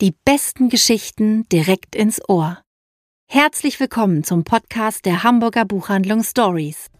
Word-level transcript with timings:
Die 0.00 0.14
besten 0.24 0.70
Geschichten 0.70 1.46
direkt 1.50 1.94
ins 1.94 2.26
Ohr. 2.26 2.62
Herzlich 3.30 3.78
willkommen 3.80 4.24
zum 4.24 4.44
Podcast 4.44 5.04
der 5.04 5.24
Hamburger 5.24 5.66
Buchhandlung 5.66 6.22
Stories. 6.22 6.90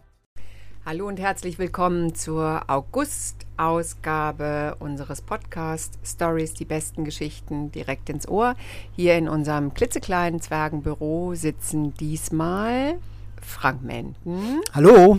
Hallo 0.85 1.07
und 1.07 1.19
herzlich 1.19 1.57
willkommen 1.57 2.13
zur 2.13 2.61
August-Ausgabe 2.67 4.75
unseres 4.77 5.23
Podcasts 5.23 5.97
Stories, 6.07 6.53
die 6.53 6.65
besten 6.65 7.03
Geschichten 7.03 7.71
direkt 7.71 8.07
ins 8.09 8.27
Ohr. 8.27 8.53
Hier 8.95 9.15
in 9.15 9.27
unserem 9.27 9.73
klitzekleinen 9.73 10.39
Zwergenbüro 10.39 11.33
sitzen 11.33 11.95
diesmal 11.95 12.99
Frank 13.41 13.81
Menden. 13.81 14.61
Hallo. 14.75 15.17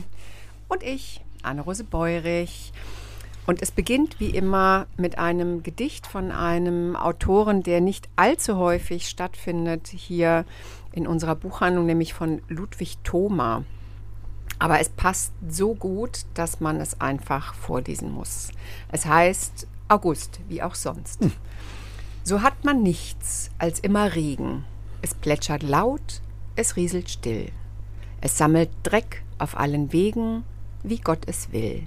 Und 0.69 0.85
ich, 0.85 1.21
Anne-Rose 1.43 1.83
Beurich. 1.83 2.73
Und 3.45 3.61
es 3.61 3.73
beginnt 3.73 4.21
wie 4.21 4.31
immer 4.31 4.87
mit 4.97 5.19
einem 5.19 5.63
Gedicht 5.63 6.07
von 6.07 6.31
einem 6.31 6.95
Autoren, 6.95 7.63
der 7.63 7.81
nicht 7.81 8.09
allzu 8.15 8.57
häufig 8.57 9.09
stattfindet 9.09 9.89
hier 9.89 10.45
in 10.93 11.07
unserer 11.07 11.35
Buchhandlung, 11.35 11.87
nämlich 11.87 12.15
von 12.15 12.41
Ludwig 12.49 12.99
Thoma. 13.03 13.65
Aber 14.61 14.79
es 14.79 14.91
passt 14.91 15.33
so 15.49 15.75
gut, 15.75 16.25
dass 16.35 16.61
man 16.61 16.81
es 16.81 17.01
einfach 17.01 17.55
vorlesen 17.55 18.13
muss. 18.13 18.53
Es 18.93 19.07
heißt 19.07 19.67
August, 19.89 20.39
wie 20.49 20.63
auch 20.63 20.77
sonst. 20.77 21.21
Hm. 21.21 21.33
So 22.23 22.43
hat 22.43 22.65
man 22.65 22.85
nichts 22.85 23.51
als 23.59 23.81
immer 23.81 24.15
Regen. 24.15 24.65
Es 25.01 25.15
plätschert 25.15 25.65
laut, 25.65 26.21
es 26.55 26.77
rieselt 26.77 27.11
still. 27.11 27.51
Es 28.21 28.39
sammelt 28.39 28.71
Dreck 28.85 29.25
auf 29.39 29.59
allen 29.59 29.93
Wegen, 29.93 30.45
wie 30.85 30.99
Gott 30.99 31.25
es 31.27 31.51
will. 31.51 31.83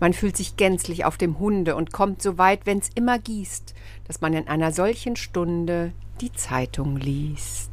Man 0.00 0.12
fühlt 0.12 0.36
sich 0.36 0.56
gänzlich 0.56 1.04
auf 1.04 1.16
dem 1.16 1.38
Hunde 1.38 1.74
und 1.76 1.92
kommt 1.92 2.20
so 2.20 2.38
weit, 2.38 2.60
wenn's 2.64 2.90
immer 2.94 3.18
gießt, 3.18 3.74
dass 4.06 4.20
man 4.20 4.34
in 4.34 4.48
einer 4.48 4.72
solchen 4.72 5.16
Stunde 5.16 5.92
die 6.20 6.32
Zeitung 6.32 6.96
liest. 6.96 7.70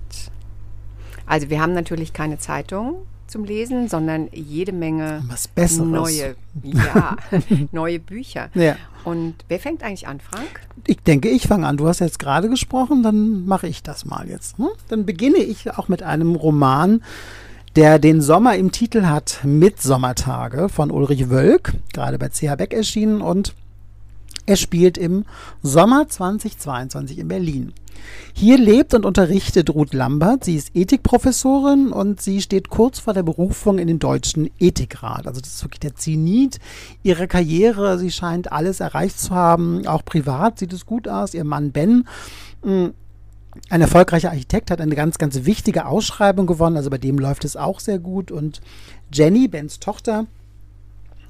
Also 1.25 1.49
wir 1.49 1.61
haben 1.61 1.73
natürlich 1.73 2.13
keine 2.13 2.37
Zeitung 2.37 3.05
zum 3.27 3.45
Lesen, 3.45 3.87
sondern 3.87 4.29
jede 4.31 4.71
Menge 4.71 5.23
Was 5.27 5.47
Besseres. 5.47 5.87
neue, 5.87 6.35
ja, 6.61 7.17
neue 7.71 7.99
Bücher. 7.99 8.49
Ja. 8.53 8.75
Und 9.03 9.35
wer 9.47 9.59
fängt 9.59 9.83
eigentlich 9.83 10.07
an, 10.07 10.19
Frank? 10.19 10.61
Ich 10.85 11.01
denke, 11.01 11.29
ich 11.29 11.47
fange 11.47 11.67
an. 11.67 11.77
Du 11.77 11.87
hast 11.87 11.99
jetzt 11.99 12.19
gerade 12.19 12.49
gesprochen, 12.49 13.03
dann 13.03 13.45
mache 13.45 13.67
ich 13.67 13.81
das 13.81 14.05
mal 14.05 14.29
jetzt. 14.29 14.57
Hm? 14.57 14.69
Dann 14.87 15.05
beginne 15.05 15.39
ich 15.39 15.71
auch 15.71 15.87
mit 15.87 16.03
einem 16.03 16.35
Roman, 16.35 17.03
der 17.75 17.99
den 17.99 18.21
Sommer 18.21 18.55
im 18.55 18.71
Titel 18.71 19.03
hat, 19.03 19.39
Mitsommertage 19.43 20.69
von 20.69 20.91
Ulrich 20.91 21.29
Wölk, 21.29 21.73
gerade 21.93 22.19
bei 22.19 22.29
CH 22.29 22.55
Beck 22.55 22.73
erschienen 22.73 23.21
und 23.21 23.55
er 24.45 24.57
spielt 24.57 24.97
im 24.97 25.25
Sommer 25.61 26.07
2022 26.07 27.19
in 27.19 27.29
Berlin. 27.29 27.73
Hier 28.33 28.57
lebt 28.57 28.93
und 28.93 29.05
unterrichtet 29.05 29.69
Ruth 29.69 29.93
Lambert. 29.93 30.43
Sie 30.43 30.55
ist 30.55 30.75
Ethikprofessorin 30.75 31.93
und 31.93 32.21
sie 32.21 32.41
steht 32.41 32.69
kurz 32.69 32.99
vor 32.99 33.13
der 33.13 33.23
Berufung 33.23 33.79
in 33.79 33.87
den 33.87 33.99
Deutschen 33.99 34.49
Ethikrat. 34.59 35.27
Also 35.27 35.39
das 35.39 35.53
ist 35.53 35.63
wirklich 35.63 35.79
der 35.79 35.95
Zenit 35.95 36.59
ihrer 37.03 37.27
Karriere. 37.27 37.97
Sie 37.97 38.11
scheint 38.11 38.51
alles 38.51 38.81
erreicht 38.81 39.19
zu 39.19 39.33
haben. 39.33 39.87
Auch 39.87 40.03
privat 40.03 40.59
sieht 40.59 40.73
es 40.73 40.85
gut 40.85 41.07
aus. 41.07 41.33
Ihr 41.33 41.45
Mann 41.45 41.71
Ben 41.71 42.05
mm, 42.63 42.87
ein 43.69 43.81
erfolgreicher 43.81 44.29
Architekt 44.29 44.71
hat 44.71 44.81
eine 44.81 44.95
ganz, 44.95 45.17
ganz 45.17 45.45
wichtige 45.45 45.85
Ausschreibung 45.85 46.47
gewonnen. 46.47 46.77
Also 46.77 46.89
bei 46.89 46.97
dem 46.97 47.19
läuft 47.19 47.45
es 47.45 47.55
auch 47.55 47.79
sehr 47.79 47.99
gut. 47.99 48.31
Und 48.31 48.61
Jenny, 49.11 49.47
Bens 49.47 49.79
Tochter, 49.79 50.25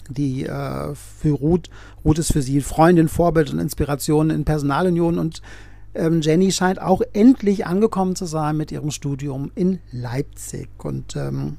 die 0.10 0.46
äh, 0.46 0.96
für 0.96 1.32
Ruth, 1.32 1.70
Ruth 2.04 2.20
ist 2.20 2.34
für 2.34 2.42
sie 2.42 2.62
Freundin, 2.62 3.08
Vorbild 3.08 3.52
und 3.52 3.60
Inspiration 3.60 4.30
in 4.30 4.46
Personalunion. 4.46 5.20
Und 5.20 5.42
ähm, 5.96 6.22
Jenny 6.22 6.52
scheint 6.52 6.82
auch 6.82 7.02
endlich 7.14 7.66
angekommen 7.66 8.16
zu 8.16 8.26
sein 8.26 8.58
mit 8.58 8.72
ihrem 8.72 8.92
Studium 8.92 9.52
in 9.56 9.80
Leipzig. 9.92 10.70
Und 10.78 11.16
ähm, 11.16 11.58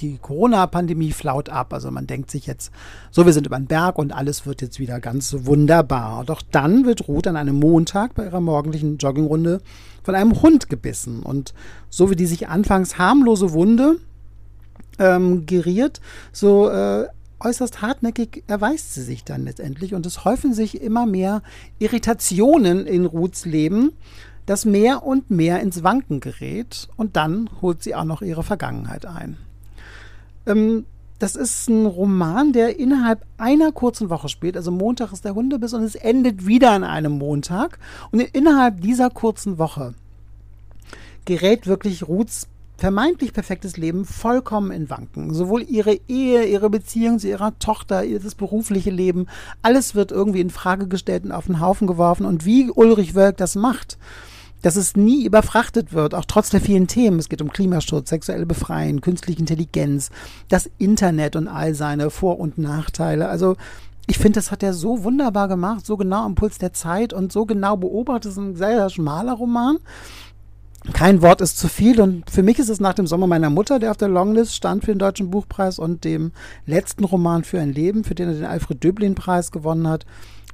die 0.00 0.18
Corona-Pandemie 0.18 1.12
flaut 1.12 1.48
ab. 1.48 1.72
Also 1.72 1.90
man 1.90 2.06
denkt 2.06 2.30
sich 2.30 2.46
jetzt, 2.46 2.70
so 3.10 3.26
wir 3.26 3.32
sind 3.32 3.46
über 3.46 3.56
den 3.56 3.66
Berg 3.66 3.98
und 3.98 4.12
alles 4.12 4.46
wird 4.46 4.62
jetzt 4.62 4.78
wieder 4.78 5.00
ganz 5.00 5.34
wunderbar. 5.40 6.24
Doch 6.24 6.42
dann 6.50 6.86
wird 6.86 7.08
Ruth 7.08 7.26
an 7.26 7.36
einem 7.36 7.56
Montag 7.56 8.14
bei 8.14 8.24
ihrer 8.24 8.40
morgendlichen 8.40 8.98
Joggingrunde 8.98 9.60
von 10.02 10.14
einem 10.14 10.40
Hund 10.42 10.68
gebissen. 10.68 11.22
Und 11.22 11.52
so 11.90 12.10
wie 12.10 12.16
die 12.16 12.26
sich 12.26 12.48
anfangs 12.48 12.98
harmlose 12.98 13.52
Wunde 13.52 13.96
ähm, 14.98 15.46
geriert, 15.46 16.00
so 16.32 16.68
äh, 16.68 17.06
äußerst 17.40 17.82
hartnäckig 17.82 18.44
erweist 18.46 18.94
sie 18.94 19.02
sich 19.02 19.24
dann 19.24 19.44
letztendlich. 19.44 19.94
Und 19.94 20.06
es 20.06 20.24
häufen 20.24 20.54
sich 20.54 20.80
immer 20.80 21.06
mehr 21.06 21.42
Irritationen 21.78 22.86
in 22.86 23.06
Ruths 23.06 23.44
Leben, 23.44 23.92
das 24.46 24.64
mehr 24.64 25.04
und 25.04 25.30
mehr 25.30 25.60
ins 25.60 25.82
Wanken 25.82 26.20
gerät. 26.20 26.88
Und 26.96 27.16
dann 27.16 27.50
holt 27.60 27.82
sie 27.82 27.94
auch 27.94 28.04
noch 28.04 28.22
ihre 28.22 28.42
Vergangenheit 28.42 29.06
ein. 29.06 29.36
Ähm, 30.46 30.86
das 31.18 31.34
ist 31.34 31.68
ein 31.68 31.86
Roman, 31.86 32.52
der 32.52 32.78
innerhalb 32.78 33.24
einer 33.38 33.72
kurzen 33.72 34.10
Woche 34.10 34.28
spielt. 34.28 34.56
Also 34.56 34.70
Montag 34.70 35.12
ist 35.12 35.24
der 35.24 35.34
Hundebiss 35.34 35.72
und 35.72 35.82
es 35.82 35.94
endet 35.94 36.46
wieder 36.46 36.72
an 36.72 36.84
einem 36.84 37.12
Montag. 37.12 37.78
Und 38.10 38.20
innerhalb 38.20 38.82
dieser 38.82 39.08
kurzen 39.08 39.58
Woche 39.58 39.94
gerät 41.24 41.66
wirklich 41.66 42.06
Ruths 42.06 42.48
vermeintlich 42.76 43.32
perfektes 43.32 43.78
Leben 43.78 44.04
vollkommen 44.04 44.70
in 44.70 44.90
Wanken. 44.90 45.32
Sowohl 45.32 45.62
ihre 45.62 45.98
Ehe, 46.08 46.44
ihre 46.44 46.68
Beziehung 46.68 47.18
zu 47.18 47.28
ihrer 47.28 47.58
Tochter, 47.58 48.04
das 48.06 48.34
berufliche 48.34 48.90
Leben, 48.90 49.26
alles 49.62 49.94
wird 49.94 50.12
irgendwie 50.12 50.42
in 50.42 50.50
Frage 50.50 50.86
gestellt 50.86 51.24
und 51.24 51.32
auf 51.32 51.46
den 51.46 51.60
Haufen 51.60 51.86
geworfen. 51.86 52.26
Und 52.26 52.44
wie 52.44 52.70
Ulrich 52.70 53.14
Wölk 53.14 53.38
das 53.38 53.54
macht, 53.54 53.96
dass 54.66 54.74
es 54.74 54.96
nie 54.96 55.24
überfrachtet 55.24 55.92
wird, 55.92 56.12
auch 56.12 56.24
trotz 56.24 56.50
der 56.50 56.60
vielen 56.60 56.88
Themen. 56.88 57.20
Es 57.20 57.28
geht 57.28 57.40
um 57.40 57.52
Klimaschutz, 57.52 58.10
sexuelle 58.10 58.46
Befreien, 58.46 59.00
künstliche 59.00 59.38
Intelligenz, 59.38 60.10
das 60.48 60.68
Internet 60.78 61.36
und 61.36 61.46
all 61.46 61.72
seine 61.76 62.10
Vor- 62.10 62.40
und 62.40 62.58
Nachteile. 62.58 63.28
Also 63.28 63.54
ich 64.08 64.18
finde, 64.18 64.40
das 64.40 64.50
hat 64.50 64.64
er 64.64 64.74
so 64.74 65.04
wunderbar 65.04 65.46
gemacht, 65.46 65.86
so 65.86 65.96
genau 65.96 66.24
am 66.24 66.34
Puls 66.34 66.58
der 66.58 66.72
Zeit 66.72 67.12
und 67.12 67.30
so 67.30 67.46
genau 67.46 67.76
beobachtet. 67.76 68.32
Es 68.32 68.38
ist 68.38 68.42
ein 68.42 68.56
sehr 68.56 68.90
schmaler 68.90 69.34
Roman. 69.34 69.78
Kein 70.92 71.22
Wort 71.22 71.42
ist 71.42 71.58
zu 71.58 71.68
viel 71.68 72.00
und 72.00 72.28
für 72.28 72.42
mich 72.42 72.58
ist 72.58 72.68
es 72.68 72.80
nach 72.80 72.94
dem 72.94 73.06
Sommer 73.06 73.28
meiner 73.28 73.50
Mutter, 73.50 73.78
der 73.78 73.92
auf 73.92 73.96
der 73.98 74.08
Longlist 74.08 74.52
stand 74.52 74.84
für 74.84 74.90
den 74.90 74.98
Deutschen 74.98 75.30
Buchpreis 75.30 75.78
und 75.78 76.02
dem 76.02 76.32
letzten 76.66 77.04
Roman 77.04 77.44
für 77.44 77.60
ein 77.60 77.72
Leben, 77.72 78.02
für 78.02 78.16
den 78.16 78.30
er 78.30 78.34
den 78.34 78.44
Alfred 78.44 78.82
Döblin 78.82 79.14
Preis 79.14 79.52
gewonnen 79.52 79.86
hat, 79.86 80.06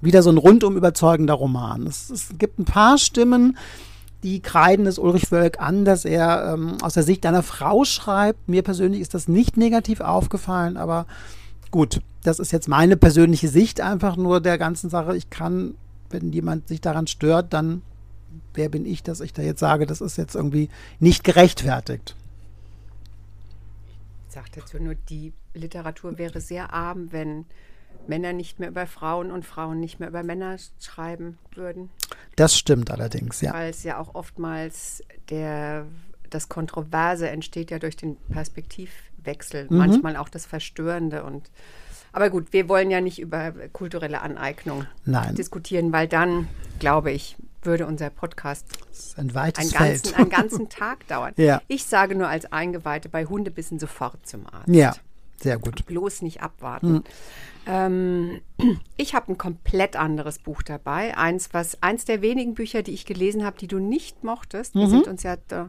wieder 0.03 0.23
so 0.23 0.29
ein 0.29 0.37
rundum 0.37 0.77
überzeugender 0.77 1.33
Roman. 1.33 1.87
Es, 1.87 2.11
es 2.11 2.29
gibt 2.37 2.59
ein 2.59 2.67
paar 2.67 2.99
Stimmen, 2.99 3.57
die 4.23 4.41
kreiden 4.41 4.87
es 4.87 4.99
Ulrich 4.99 5.31
Wölk 5.33 5.61
an, 5.61 5.85
dass 5.85 6.05
er 6.05 6.53
ähm, 6.55 6.77
aus 6.83 6.95
der 6.95 7.03
Sicht 7.03 7.27
einer 7.27 7.43
Frau 7.43 7.85
schreibt. 7.85 8.49
Mir 8.49 8.63
persönlich 8.63 9.01
ist 9.01 9.15
das 9.15 9.29
nicht 9.29 9.57
negativ 9.57 10.01
aufgefallen, 10.01 10.77
aber 10.77 11.07
gut, 11.71 12.01
das 12.23 12.39
ist 12.39 12.53
jetzt 12.53 12.69
meine 12.69 12.97
persönliche 12.97 13.49
Sicht 13.49 13.81
einfach 13.81 14.17
nur 14.17 14.41
der 14.41 14.59
ganzen 14.59 14.91
Sache. 14.91 15.17
Ich 15.17 15.31
kann, 15.31 15.75
wenn 16.11 16.33
jemand 16.33 16.69
sich 16.69 16.81
daran 16.81 17.07
stört, 17.07 17.53
dann 17.53 17.83
wer 18.55 18.69
bin 18.69 18.87
ich, 18.87 19.03
dass 19.03 19.21
ich 19.21 19.33
da 19.33 19.43
jetzt 19.43 19.61
sage, 19.61 19.87
das 19.87 20.01
ist 20.01 20.17
jetzt 20.17 20.35
irgendwie 20.35 20.69
nicht 21.01 21.25
gerechtfertigt. 21.25 22.17
Ich 24.29 24.35
sage 24.35 24.49
dazu 24.55 24.79
nur, 24.79 24.95
die 24.95 25.33
Literatur 25.55 26.17
wäre 26.17 26.41
sehr 26.41 26.73
arm, 26.73 27.13
wenn 27.13 27.45
Männer 28.07 28.33
nicht 28.33 28.59
mehr 28.59 28.71
über 28.71 28.87
Frauen 28.87 29.31
und 29.31 29.45
Frauen 29.45 29.81
nicht 29.81 30.01
mehr 30.01 30.09
über 30.09 30.23
Männer 30.23 30.57
schreiben 30.81 31.39
würden. 31.55 31.91
Das 32.43 32.59
stimmt 32.59 32.91
allerdings, 32.91 33.41
ja. 33.41 33.55
Weil 33.55 33.71
es 33.71 33.85
ja 33.85 33.99
auch 33.99 34.17
oftmals 34.17 35.05
der, 35.31 35.87
das 36.29 36.49
Kontroverse 36.49 37.29
entsteht 37.29 37.71
ja 37.71 37.79
durch 37.79 37.97
den 37.97 38.17
Perspektivwechsel, 38.33 39.69
mhm. 39.71 39.77
manchmal 39.79 40.17
auch 40.17 40.29
das 40.29 40.45
Verstörende 40.45 41.23
und 41.23 41.53
aber 42.15 42.31
gut, 42.31 42.53
wir 42.53 42.69
wollen 42.69 42.91
ja 42.91 43.01
nicht 43.01 43.21
über 43.21 43.53
kulturelle 43.73 44.21
Aneignung 44.23 44.87
Nein. 45.05 45.37
diskutieren, 45.37 45.93
weil 45.93 46.09
dann, 46.09 46.49
glaube 46.81 47.13
ich, 47.13 47.37
würde 47.63 47.87
unser 47.87 48.11
Podcast 48.11 48.67
ein 49.17 49.35
einen, 49.35 49.71
ganzen, 49.71 50.15
einen 50.17 50.29
ganzen 50.29 50.69
Tag 50.69 51.07
dauern. 51.07 51.33
Ja. 51.37 51.63
Ich 51.69 51.85
sage 51.87 52.17
nur 52.17 52.29
als 52.29 52.53
Eingeweihte, 52.53 53.09
bei 53.09 53.25
Hundebissen 53.25 53.79
sofort 53.79 54.27
zum 54.27 54.47
Arzt. 54.47 54.69
Ja, 54.69 54.95
sehr 55.41 55.59
gut. 55.59 55.87
Bloß 55.87 56.23
nicht 56.23 56.43
abwarten. 56.43 56.93
Mhm. 56.93 57.05
Ähm, 57.67 58.41
ich 58.97 59.15
habe 59.15 59.33
ein 59.33 59.39
komplett 59.39 59.97
anderes 59.97 60.39
Buch 60.39 60.63
dabei. 60.63 61.17
Eins, 61.17 61.51
was, 61.53 61.83
eins 61.83 62.05
der 62.05 62.23
wenigen 62.23 62.55
Bücher, 62.55 62.83
die 62.83 62.93
ich 62.93 63.07
gelesen 63.07 63.45
habe, 63.45 63.59
die 63.59 63.69
du 63.69 63.79
nicht 63.79 64.25
mochtest. 64.25 64.75
Wir 64.75 64.87
Mhm. 64.87 64.91
sind 64.91 65.07
uns 65.09 65.23
ja 65.23 65.37
do, 65.37 65.69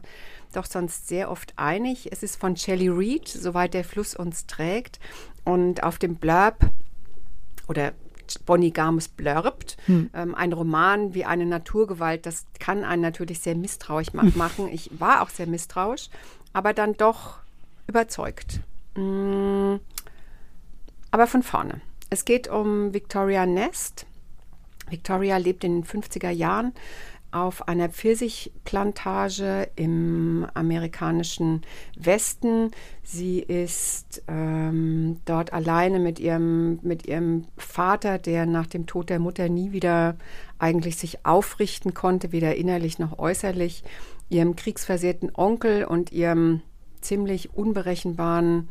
doch 0.52 0.66
sonst 0.66 1.08
sehr 1.08 1.30
oft 1.30 1.52
einig. 1.56 2.10
Es 2.12 2.22
ist 2.22 2.36
von 2.40 2.56
Shelley 2.56 2.88
Reed, 2.88 3.28
Soweit 3.28 3.74
der 3.74 3.84
Fluss 3.84 4.14
uns 4.14 4.46
trägt. 4.46 4.98
Und 5.44 5.82
auf 5.82 5.98
dem 5.98 6.16
Blurb 6.16 6.56
oder 7.68 7.92
Bonnie 8.46 8.72
Garmus 8.72 9.08
blurbt, 9.08 9.76
Hm. 9.86 10.08
ähm, 10.14 10.34
ein 10.34 10.52
Roman 10.54 11.12
wie 11.14 11.26
eine 11.26 11.44
Naturgewalt, 11.44 12.24
das 12.24 12.46
kann 12.58 12.82
einen 12.82 13.02
natürlich 13.02 13.40
sehr 13.40 13.54
misstrauisch 13.54 14.14
ma 14.14 14.24
machen. 14.34 14.68
Ich 14.72 14.90
war 14.98 15.20
auch 15.22 15.28
sehr 15.28 15.46
misstrauisch, 15.46 16.08
aber 16.54 16.72
dann 16.72 16.94
doch 16.94 17.38
überzeugt. 17.86 18.60
Mm, 18.96 19.74
aber 21.14 21.28
von 21.28 21.44
vorne. 21.44 21.80
Es 22.10 22.24
geht 22.24 22.48
um 22.48 22.92
Victoria 22.92 23.46
Nest. 23.46 24.04
Victoria 24.90 25.36
lebt 25.36 25.62
in 25.62 25.82
den 25.82 25.84
50er 25.84 26.30
Jahren 26.30 26.72
auf 27.30 27.68
einer 27.68 27.88
Pfirsichplantage 27.88 29.68
im 29.76 30.44
amerikanischen 30.54 31.62
Westen. 31.96 32.72
Sie 33.04 33.38
ist 33.38 34.24
ähm, 34.26 35.20
dort 35.24 35.52
alleine 35.52 36.00
mit 36.00 36.18
ihrem, 36.18 36.80
mit 36.82 37.06
ihrem 37.06 37.44
Vater, 37.56 38.18
der 38.18 38.44
nach 38.44 38.66
dem 38.66 38.86
Tod 38.86 39.08
der 39.08 39.20
Mutter 39.20 39.48
nie 39.48 39.70
wieder 39.70 40.16
eigentlich 40.58 40.96
sich 40.96 41.24
aufrichten 41.24 41.94
konnte, 41.94 42.32
weder 42.32 42.56
innerlich 42.56 42.98
noch 42.98 43.20
äußerlich, 43.20 43.84
ihrem 44.30 44.56
kriegsversehrten 44.56 45.30
Onkel 45.32 45.84
und 45.84 46.10
ihrem 46.10 46.62
ziemlich 47.00 47.54
unberechenbaren, 47.54 48.68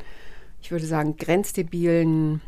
ich 0.64 0.72
würde 0.72 0.86
sagen, 0.86 1.18
grenzdebilen 1.18 2.42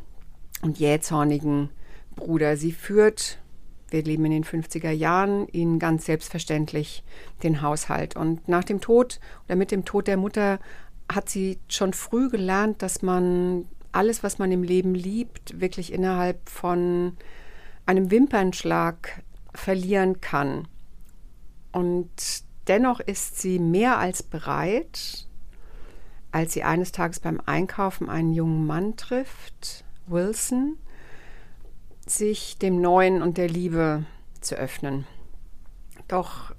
und 0.62 0.79
jähzornigen 0.79 1.69
Bruder. 2.15 2.57
Sie 2.57 2.71
führt 2.71 3.39
wir 3.89 4.03
leben 4.03 4.25
in 4.25 4.31
den 4.31 4.44
50er 4.44 4.91
Jahren, 4.91 5.47
ihnen 5.50 5.79
ganz 5.79 6.06
selbstverständlich 6.06 7.03
den 7.44 7.62
Haushalt. 7.62 8.15
Und 8.15 8.47
nach 8.47 8.63
dem 8.63 8.81
Tod 8.81 9.19
oder 9.45 9.56
mit 9.56 9.71
dem 9.71 9.85
Tod 9.85 10.07
der 10.07 10.17
Mutter 10.17 10.59
hat 11.12 11.29
sie 11.29 11.59
schon 11.67 11.94
früh 11.94 12.29
gelernt, 12.29 12.81
dass 12.81 13.01
man 13.01 13.67
alles, 13.91 14.23
was 14.23 14.39
man 14.39 14.51
im 14.51 14.63
Leben 14.63 14.95
liebt, 14.95 15.62
wirklich 15.62 15.94
innerhalb 15.94 16.50
von 16.50 17.15
einem 17.85 18.09
Wimpernschlag 18.12 19.23
verlieren 19.53 20.19
kann. 20.19 20.67
Und 21.71 22.09
dennoch 22.67 23.00
ist 23.00 23.39
sie 23.39 23.59
mehr 23.59 24.00
als 24.00 24.23
bereit, 24.23 25.25
als 26.35 26.51
sie 26.51 26.63
eines 26.63 26.91
Tages 26.91 27.21
beim 27.21 27.39
Einkaufen 27.45 28.09
einen 28.09 28.33
jungen 28.33 28.67
Mann 28.67 28.97
trifft, 28.97 29.85
Wilson, 30.05 30.75
sich 32.05 32.57
dem 32.57 32.81
Neuen 32.81 33.21
und 33.21 33.37
der 33.37 33.47
Liebe 33.47 34.03
zu 34.41 34.55
öffnen. 34.55 35.07
Doch 36.09 36.53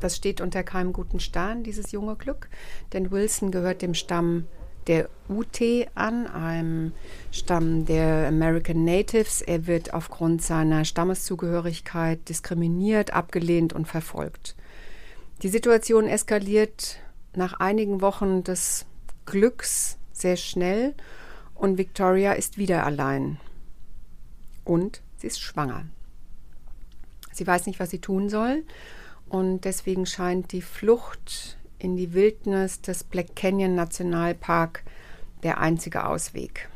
das 0.00 0.16
steht 0.16 0.40
unter 0.40 0.62
keinem 0.62 0.94
guten 0.94 1.20
Stern, 1.20 1.64
dieses 1.64 1.92
junge 1.92 2.16
Glück, 2.16 2.48
denn 2.94 3.10
Wilson 3.10 3.50
gehört 3.50 3.82
dem 3.82 3.92
Stamm 3.92 4.46
der 4.86 5.10
UT 5.28 5.60
an, 5.94 6.26
einem 6.26 6.92
Stamm 7.30 7.84
der 7.84 8.28
American 8.28 8.86
Natives. 8.86 9.42
Er 9.42 9.66
wird 9.66 9.92
aufgrund 9.92 10.40
seiner 10.40 10.86
Stammeszugehörigkeit 10.86 12.26
diskriminiert, 12.30 13.12
abgelehnt 13.12 13.74
und 13.74 13.86
verfolgt. 13.86 14.56
Die 15.42 15.48
Situation 15.48 16.06
eskaliert 16.08 17.00
nach 17.36 17.60
einigen 17.60 18.00
Wochen 18.00 18.44
des 18.44 18.86
Glücks 19.26 19.98
sehr 20.12 20.36
schnell 20.36 20.94
und 21.54 21.78
Victoria 21.78 22.32
ist 22.32 22.58
wieder 22.58 22.84
allein 22.84 23.38
und 24.64 25.02
sie 25.16 25.26
ist 25.26 25.40
schwanger. 25.40 25.86
Sie 27.32 27.46
weiß 27.46 27.66
nicht, 27.66 27.80
was 27.80 27.90
sie 27.90 28.00
tun 28.00 28.28
soll 28.28 28.64
und 29.28 29.64
deswegen 29.64 30.06
scheint 30.06 30.52
die 30.52 30.62
Flucht 30.62 31.58
in 31.78 31.96
die 31.96 32.14
Wildnis 32.14 32.80
des 32.80 33.04
Black 33.04 33.34
Canyon 33.34 33.74
Nationalpark 33.74 34.84
der 35.42 35.58
einzige 35.58 36.06
Ausweg. 36.06 36.68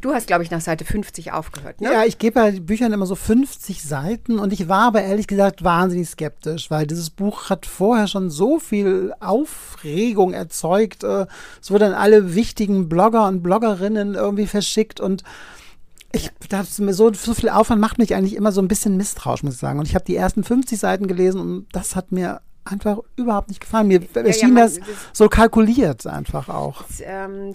Du 0.00 0.14
hast, 0.14 0.26
glaube 0.26 0.42
ich, 0.42 0.50
nach 0.50 0.62
Seite 0.62 0.84
50 0.84 1.32
aufgehört. 1.32 1.80
Ne? 1.80 1.92
Ja, 1.92 2.04
ich 2.04 2.18
gebe 2.18 2.34
bei 2.40 2.52
Büchern 2.52 2.92
immer 2.92 3.04
so 3.04 3.14
50 3.14 3.82
Seiten 3.82 4.38
und 4.38 4.52
ich 4.52 4.68
war 4.68 4.84
aber 4.84 5.02
ehrlich 5.02 5.26
gesagt 5.26 5.62
wahnsinnig 5.62 6.08
skeptisch, 6.08 6.70
weil 6.70 6.86
dieses 6.86 7.10
Buch 7.10 7.50
hat 7.50 7.66
vorher 7.66 8.06
schon 8.06 8.30
so 8.30 8.58
viel 8.58 9.12
Aufregung 9.20 10.32
erzeugt. 10.32 11.04
Äh, 11.04 11.26
es 11.60 11.70
wurden 11.70 11.92
alle 11.92 12.34
wichtigen 12.34 12.88
Blogger 12.88 13.28
und 13.28 13.42
Bloggerinnen 13.42 14.14
irgendwie 14.14 14.46
verschickt 14.46 15.00
und 15.00 15.22
ich 16.12 16.30
das 16.48 16.78
mir 16.78 16.94
so, 16.94 17.12
so 17.12 17.34
viel 17.34 17.50
Aufwand 17.50 17.80
macht 17.80 17.98
mich 17.98 18.14
eigentlich 18.14 18.34
immer 18.34 18.52
so 18.52 18.60
ein 18.60 18.68
bisschen 18.68 18.96
misstrauisch, 18.96 19.42
muss 19.42 19.54
ich 19.54 19.60
sagen. 19.60 19.78
Und 19.78 19.86
ich 19.86 19.94
habe 19.94 20.04
die 20.04 20.16
ersten 20.16 20.42
50 20.42 20.78
Seiten 20.78 21.06
gelesen 21.06 21.40
und 21.40 21.66
das 21.72 21.94
hat 21.94 22.10
mir 22.10 22.40
einfach 22.70 22.98
überhaupt 23.16 23.48
nicht 23.48 23.60
gefallen. 23.60 23.88
Mir 23.88 24.00
ja, 24.00 24.22
erschien 24.22 24.48
ja, 24.48 24.54
man, 24.54 24.62
das, 24.64 24.78
das, 24.78 24.86
so 25.12 25.28
kalkuliert 25.28 26.06
einfach 26.06 26.48
auch. 26.48 26.84
Es 26.88 27.02
ähm, 27.04 27.52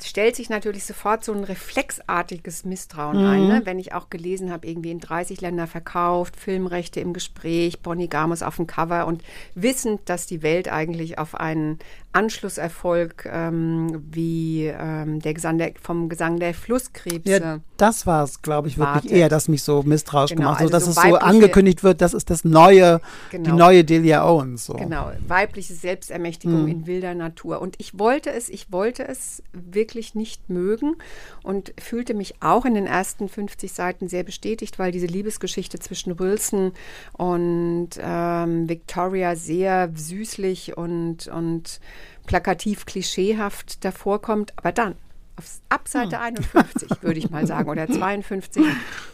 stellt 0.00 0.36
sich 0.36 0.50
natürlich 0.50 0.84
sofort 0.84 1.24
so 1.24 1.32
ein 1.32 1.44
reflexartiges 1.44 2.64
Misstrauen 2.64 3.18
mhm. 3.18 3.26
ein, 3.26 3.48
ne? 3.48 3.60
wenn 3.64 3.78
ich 3.78 3.92
auch 3.92 4.10
gelesen 4.10 4.50
habe, 4.50 4.66
irgendwie 4.66 4.90
in 4.90 5.00
30 5.00 5.40
Länder 5.40 5.66
verkauft, 5.66 6.36
Filmrechte 6.36 7.00
im 7.00 7.12
Gespräch, 7.12 7.80
Bonnie 7.80 8.08
Gamos 8.08 8.42
auf 8.42 8.56
dem 8.56 8.66
Cover 8.66 9.06
und 9.06 9.22
wissend, 9.54 10.00
dass 10.06 10.26
die 10.26 10.42
Welt 10.42 10.68
eigentlich 10.68 11.18
auf 11.18 11.34
einen 11.34 11.78
Anschlusserfolg 12.12 13.28
ähm, 13.30 14.02
wie 14.10 14.66
ähm, 14.66 15.20
der 15.20 15.34
Gesang 15.34 15.58
der, 15.58 15.72
vom 15.80 16.08
Gesang 16.08 16.40
der 16.40 16.54
Flusskrebse. 16.54 17.30
Ja, 17.30 17.58
das 17.76 18.06
war 18.06 18.24
es, 18.24 18.42
glaube 18.42 18.68
ich, 18.68 18.78
wirklich 18.78 18.94
wartet. 18.94 19.10
eher, 19.12 19.28
das 19.28 19.46
mich 19.46 19.62
so 19.62 19.82
misstrauisch 19.82 20.30
genau, 20.30 20.42
gemacht 20.42 20.56
hat, 20.56 20.62
also 20.62 20.72
dass 20.72 20.84
so 20.84 20.90
es 20.90 20.96
so 20.96 21.16
angekündigt 21.16 21.84
wird, 21.84 22.00
das 22.00 22.14
ist 22.14 22.30
das 22.30 22.44
neue, 22.44 23.00
genau. 23.30 23.44
die 23.44 23.56
neue 23.56 23.84
Delia 23.84 24.24
Owens. 24.24 24.57
So. 24.58 24.74
Genau, 24.74 25.12
weibliche 25.26 25.74
Selbstermächtigung 25.74 26.62
hm. 26.62 26.68
in 26.68 26.86
wilder 26.86 27.14
Natur. 27.14 27.60
Und 27.60 27.76
ich 27.78 27.98
wollte 27.98 28.30
es, 28.30 28.48
ich 28.48 28.72
wollte 28.72 29.06
es 29.06 29.42
wirklich 29.52 30.14
nicht 30.14 30.50
mögen 30.50 30.96
und 31.42 31.72
fühlte 31.80 32.14
mich 32.14 32.42
auch 32.42 32.64
in 32.64 32.74
den 32.74 32.86
ersten 32.86 33.28
50 33.28 33.72
Seiten 33.72 34.08
sehr 34.08 34.24
bestätigt, 34.24 34.78
weil 34.78 34.92
diese 34.92 35.06
Liebesgeschichte 35.06 35.78
zwischen 35.78 36.18
Wilson 36.18 36.72
und 37.12 37.90
ähm, 38.00 38.68
Victoria 38.68 39.36
sehr 39.36 39.90
süßlich 39.94 40.76
und, 40.76 41.28
und 41.28 41.80
plakativ 42.26 42.84
klischeehaft 42.84 43.84
davor 43.84 44.20
kommt. 44.20 44.52
Aber 44.56 44.72
dann, 44.72 44.96
auf, 45.36 45.60
ab 45.68 45.88
Seite 45.88 46.16
hm. 46.16 46.36
51, 46.36 47.02
würde 47.02 47.18
ich 47.18 47.30
mal 47.30 47.46
sagen, 47.46 47.70
oder 47.70 47.88
52, 47.90 48.64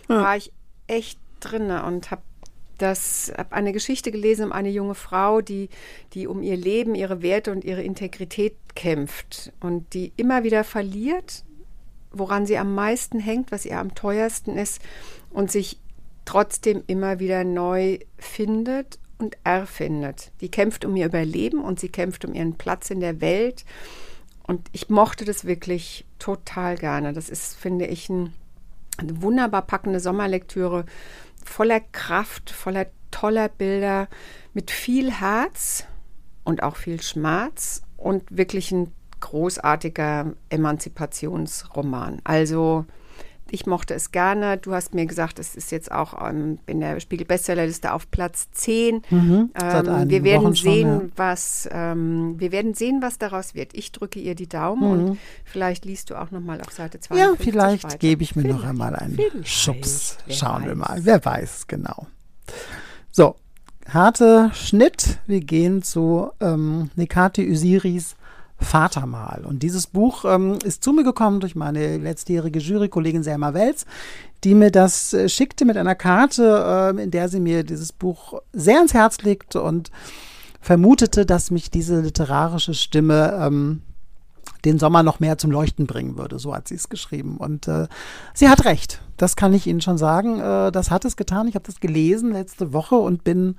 war 0.09 0.37
ich 0.37 0.53
echt 0.87 1.19
drin 1.41 1.71
und 1.71 2.11
habe 2.11 2.23
das 2.79 3.33
habe 3.37 3.53
eine 3.53 3.73
Geschichte 3.73 4.11
gelesen 4.11 4.47
um 4.47 4.53
eine 4.53 4.71
junge 4.71 4.95
Frau, 4.95 5.41
die, 5.41 5.69
die 6.13 6.27
um 6.27 6.43
ihr 6.43 6.57
Leben, 6.57 6.95
ihre 6.95 7.23
Werte 7.23 7.53
und 7.53 7.65
ihre 7.65 7.83
Integrität 7.83 8.57
kämpft 8.75 9.53
und 9.61 9.95
die 9.95 10.13
immer 10.17 10.45
wieder 10.45 10.65
verliert, 10.65 11.45
woran 12.11 12.47
sie 12.47 12.59
am 12.59 12.75
meisten 12.75 13.21
hängt, 13.21 13.53
was 13.53 13.65
ihr 13.65 13.79
am 13.79 13.95
teuersten 13.95 14.57
ist 14.57 14.81
und 15.31 15.51
sich 15.51 15.79
trotzdem 16.25 16.83
immer 16.87 17.19
wieder 17.19 17.45
neu 17.45 17.99
findet 18.19 18.99
und 19.19 19.37
erfindet. 19.45 20.33
Die 20.41 20.51
kämpft 20.51 20.85
um 20.85 20.97
ihr 20.97 21.07
Überleben 21.07 21.63
und 21.63 21.81
sie 21.81 21.89
kämpft 21.89 22.25
um 22.25 22.35
ihren 22.35 22.55
Platz 22.55 22.91
in 22.91 23.01
der 23.01 23.21
Welt. 23.21 23.65
Und 24.47 24.69
ich 24.73 24.91
mochte 24.91 25.25
das 25.25 25.45
wirklich 25.45 26.05
total 26.19 26.77
gerne. 26.77 27.13
Das 27.13 27.31
ist, 27.31 27.57
finde 27.57 27.87
ich, 27.87 28.09
ein, 28.09 28.33
eine 28.99 29.23
wunderbar 29.23 29.63
packende 29.63 30.01
Sommerlektüre, 30.01 30.85
voller 31.45 31.81
Kraft, 31.81 32.51
voller 32.51 32.87
toller 33.11 33.49
Bilder, 33.49 34.09
mit 34.53 34.71
viel 34.71 35.13
Herz 35.13 35.87
und 36.43 36.63
auch 36.63 36.77
viel 36.77 37.01
Schmerz 37.01 37.83
und 37.97 38.25
wirklich 38.37 38.73
ein 38.73 38.93
großartiger 39.21 40.35
Emanzipationsroman. 40.51 42.21
Also 42.25 42.85
ich 43.51 43.67
mochte 43.67 43.95
es 43.95 44.11
gerne. 44.11 44.57
Du 44.57 44.73
hast 44.73 44.95
mir 44.95 45.07
gesagt, 45.07 45.39
es 45.39 45.55
ist 45.55 45.71
jetzt 45.71 45.93
auch 45.93 46.15
ähm, 46.29 46.59
in 46.67 46.81
der 46.81 46.99
Spiegel-Bestsellerliste 46.99 47.93
auf 47.93 48.11
Platz 48.11 48.51
10. 48.53 49.03
Mhm, 49.11 49.51
ähm, 49.63 50.11
wir 50.11 50.25
werden 50.25 50.45
Wochen 50.45 50.55
sehen, 50.55 50.99
schon, 50.99 51.09
ja. 51.09 51.13
was 51.17 51.69
ähm, 51.71 52.35
wir 52.39 52.53
werden 52.53 52.75
sehen, 52.75 53.03
was 53.03 53.19
daraus 53.19 53.55
wird. 53.55 53.75
Ich 53.75 53.93
drücke 53.93 54.19
ihr 54.19 54.35
die 54.35 54.49
Daumen 54.49 54.83
mhm. 54.83 55.11
und 55.11 55.19
vielleicht 55.45 55.85
liest 55.85 56.11
du 56.11 56.21
auch 56.21 56.31
noch 56.31 56.41
mal 56.41 56.61
auf 56.61 56.73
Seite 56.73 57.01
2. 57.01 57.17
Ja, 57.17 57.33
vielleicht 57.39 58.01
gebe 58.01 58.23
ich 58.23 58.35
mir 58.35 58.43
vielleicht, 58.43 58.59
noch 58.59 58.65
einmal 58.65 58.97
einen 58.97 59.19
Schubs. 59.45 60.19
Schauen 60.29 60.63
weiß. 60.63 60.69
wir 60.69 60.75
mal. 60.75 61.01
Wer 61.03 61.25
weiß, 61.25 61.67
genau. 61.67 62.07
So, 63.11 63.37
harte 63.89 64.51
Schnitt. 64.55 65.19
Wir 65.27 65.41
gehen 65.41 65.83
zu 65.83 66.31
ähm, 66.41 66.91
Nekati 66.97 67.49
Usiris 67.51 68.17
Vater 68.59 69.07
mal. 69.07 69.45
Und 69.45 69.63
dieses 69.63 69.87
Buch 69.87 70.25
ähm, 70.25 70.59
ist 70.65 70.85
zu 70.85 70.93
mir 70.93 71.05
gekommen 71.05 71.41
durch 71.41 71.55
meine 71.55 71.99
letztjährige 71.99 72.61
Jurykollegin 72.61 73.23
Selma 73.23 73.53
Welz, 73.53 73.85
die 74.45 74.55
mir 74.55 74.71
das 74.71 75.13
äh, 75.13 75.29
schickte 75.29 75.65
mit 75.65 75.77
einer 75.77 75.95
Karte, 75.95 76.95
äh, 76.97 77.03
in 77.03 77.11
der 77.11 77.29
sie 77.29 77.41
mir 77.41 77.65
dieses 77.65 77.93
Buch 77.93 78.41
sehr 78.53 78.77
ans 78.77 78.95
Herz 78.95 79.23
legte 79.23 79.63
und 79.63 79.91
vermutete, 80.61 81.27
dass 81.27 81.51
mich 81.51 81.71
diese 81.71 82.01
literarische 82.01 82.75
Stimme 82.75 83.39
ähm, 83.41 83.83
den 84.65 84.79
Sommer 84.79 85.03
noch 85.03 85.21
mehr 85.21 85.37
zum 85.37 85.51
Leuchten 85.51 85.87
bringen 85.87 86.17
würde. 86.17 86.39
So 86.39 86.55
hat 86.55 86.69
sie 86.69 86.75
es 86.75 86.89
geschrieben. 86.89 87.37
Und 87.37 87.69
äh, 87.69 87.87
sie 88.33 88.49
hat 88.49 88.65
recht. 88.65 89.01
Das 89.17 89.37
kann 89.37 89.53
ich 89.53 89.67
Ihnen 89.67 89.81
schon 89.81 89.99
sagen. 89.99 90.41
Äh, 90.41 90.73
das 90.73 90.91
hat 90.91 91.05
es 91.05 91.17
getan. 91.17 91.49
Ich 91.49 91.55
habe 91.55 91.67
das 91.67 91.81
gelesen 91.81 92.33
letzte 92.33 92.73
Woche 92.73 92.97
und 92.97 93.25
bin 93.25 93.57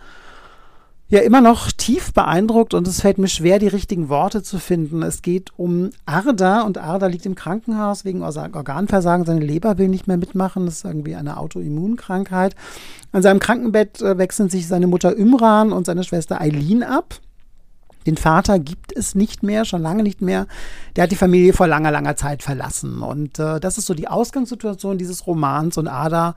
ja 1.07 1.19
immer 1.19 1.39
noch 1.39 1.71
tief 1.71 2.13
beeindruckt 2.13 2.73
und 2.73 2.87
es 2.87 3.01
fällt 3.01 3.19
mir 3.19 3.27
schwer, 3.27 3.59
die 3.59 3.67
richtigen 3.67 4.09
Worte 4.09 4.41
zu 4.41 4.57
finden. 4.57 5.03
Es 5.03 5.21
geht 5.21 5.51
um 5.55 5.91
Arda 6.05 6.61
und 6.61 6.79
Arda 6.79 7.07
liegt 7.07 7.27
im 7.27 7.35
Krankenhaus 7.35 8.05
wegen 8.05 8.23
Organversagen. 8.23 9.25
Seine 9.25 9.45
Leber 9.45 9.77
will 9.77 9.87
nicht 9.87 10.07
mehr 10.07 10.17
mitmachen. 10.17 10.65
Das 10.65 10.77
ist 10.77 10.85
irgendwie 10.85 11.15
eine 11.15 11.37
Autoimmunkrankheit. 11.37 12.55
An 13.11 13.21
seinem 13.21 13.39
Krankenbett 13.39 14.01
äh, 14.01 14.17
wechseln 14.17 14.49
sich 14.49 14.67
seine 14.67 14.87
Mutter 14.87 15.15
Imran 15.15 15.71
und 15.71 15.85
seine 15.85 16.03
Schwester 16.03 16.41
Eileen 16.41 16.81
ab. 16.81 17.19
Den 18.07 18.17
Vater 18.17 18.59
gibt 18.59 18.95
es 18.95 19.15
nicht 19.15 19.41
mehr, 19.43 19.65
schon 19.65 19.81
lange 19.81 20.03
nicht 20.03 20.21
mehr. 20.21 20.47
Der 20.95 21.03
hat 21.03 21.11
die 21.11 21.15
Familie 21.15 21.53
vor 21.53 21.67
langer, 21.67 21.91
langer 21.91 22.15
Zeit 22.15 22.43
verlassen. 22.43 23.01
Und 23.01 23.39
äh, 23.39 23.59
das 23.59 23.77
ist 23.77 23.85
so 23.85 23.93
die 23.93 24.07
Ausgangssituation 24.07 24.97
dieses 24.97 25.27
Romans. 25.27 25.77
Und 25.77 25.87
Ada 25.87 26.35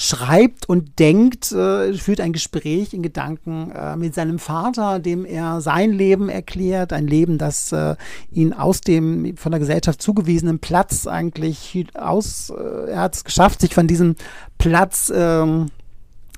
schreibt 0.00 0.68
und 0.68 1.00
denkt, 1.00 1.50
äh, 1.50 1.92
führt 1.94 2.20
ein 2.20 2.32
Gespräch 2.32 2.94
in 2.94 3.02
Gedanken 3.02 3.72
äh, 3.72 3.96
mit 3.96 4.14
seinem 4.14 4.38
Vater, 4.38 5.00
dem 5.00 5.24
er 5.24 5.60
sein 5.60 5.92
Leben 5.92 6.28
erklärt, 6.28 6.92
ein 6.92 7.08
Leben, 7.08 7.36
das 7.36 7.72
äh, 7.72 7.96
ihn 8.30 8.52
aus 8.52 8.80
dem 8.80 9.36
von 9.36 9.50
der 9.50 9.58
Gesellschaft 9.58 10.00
zugewiesenen 10.00 10.60
Platz 10.60 11.08
eigentlich 11.08 11.84
aus, 11.94 12.50
äh, 12.50 12.90
er 12.92 13.00
hat 13.00 13.16
es 13.16 13.24
geschafft, 13.24 13.60
sich 13.60 13.74
von 13.74 13.88
diesem 13.88 14.14
Platz 14.56 15.12
ähm, 15.12 15.66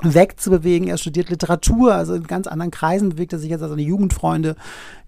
wegzubewegen. 0.02 0.88
Er 0.88 0.98
studiert 0.98 1.30
Literatur, 1.30 1.94
also 1.94 2.14
in 2.14 2.26
ganz 2.26 2.46
anderen 2.46 2.70
Kreisen 2.70 3.10
bewegt 3.10 3.32
er 3.32 3.38
sich 3.38 3.50
jetzt 3.50 3.62
als 3.62 3.70
seine 3.70 3.82
Jugendfreunde, 3.82 4.56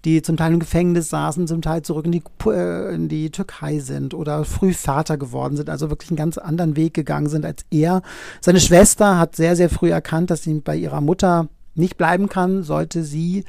die 0.05 0.21
zum 0.21 0.37
Teil 0.37 0.53
im 0.53 0.59
Gefängnis 0.59 1.09
saßen, 1.09 1.47
zum 1.47 1.61
Teil 1.61 1.81
zurück 1.81 2.05
in 2.05 2.11
die, 2.11 2.23
äh, 2.47 2.93
in 2.93 3.09
die 3.09 3.29
Türkei 3.29 3.79
sind 3.79 4.13
oder 4.13 4.45
früh 4.45 4.73
Vater 4.73 5.17
geworden 5.17 5.57
sind, 5.57 5.69
also 5.69 5.89
wirklich 5.89 6.09
einen 6.09 6.17
ganz 6.17 6.37
anderen 6.37 6.75
Weg 6.75 6.93
gegangen 6.93 7.29
sind 7.29 7.45
als 7.45 7.65
er. 7.71 8.01
Seine 8.41 8.59
Schwester 8.59 9.17
hat 9.17 9.35
sehr, 9.35 9.55
sehr 9.55 9.69
früh 9.69 9.91
erkannt, 9.91 10.29
dass 10.29 10.43
sie 10.43 10.53
bei 10.59 10.75
ihrer 10.75 11.01
Mutter 11.01 11.47
nicht 11.75 11.97
bleiben 11.97 12.29
kann, 12.29 12.63
sollte 12.63 13.03
sie 13.03 13.45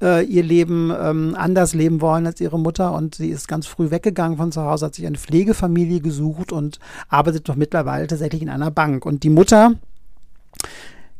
äh, 0.00 0.24
ihr 0.24 0.42
Leben 0.42 0.92
ähm, 0.98 1.34
anders 1.36 1.74
leben 1.74 2.00
wollen 2.00 2.26
als 2.26 2.40
ihre 2.40 2.58
Mutter 2.58 2.92
und 2.94 3.16
sie 3.16 3.30
ist 3.30 3.48
ganz 3.48 3.66
früh 3.66 3.90
weggegangen 3.90 4.36
von 4.36 4.52
zu 4.52 4.62
Hause, 4.62 4.86
hat 4.86 4.94
sich 4.94 5.06
eine 5.06 5.18
Pflegefamilie 5.18 6.00
gesucht 6.00 6.52
und 6.52 6.78
arbeitet 7.08 7.48
doch 7.48 7.56
mittlerweile 7.56 8.06
tatsächlich 8.06 8.42
in 8.42 8.48
einer 8.48 8.70
Bank. 8.70 9.06
Und 9.06 9.22
die 9.22 9.30
Mutter 9.30 9.74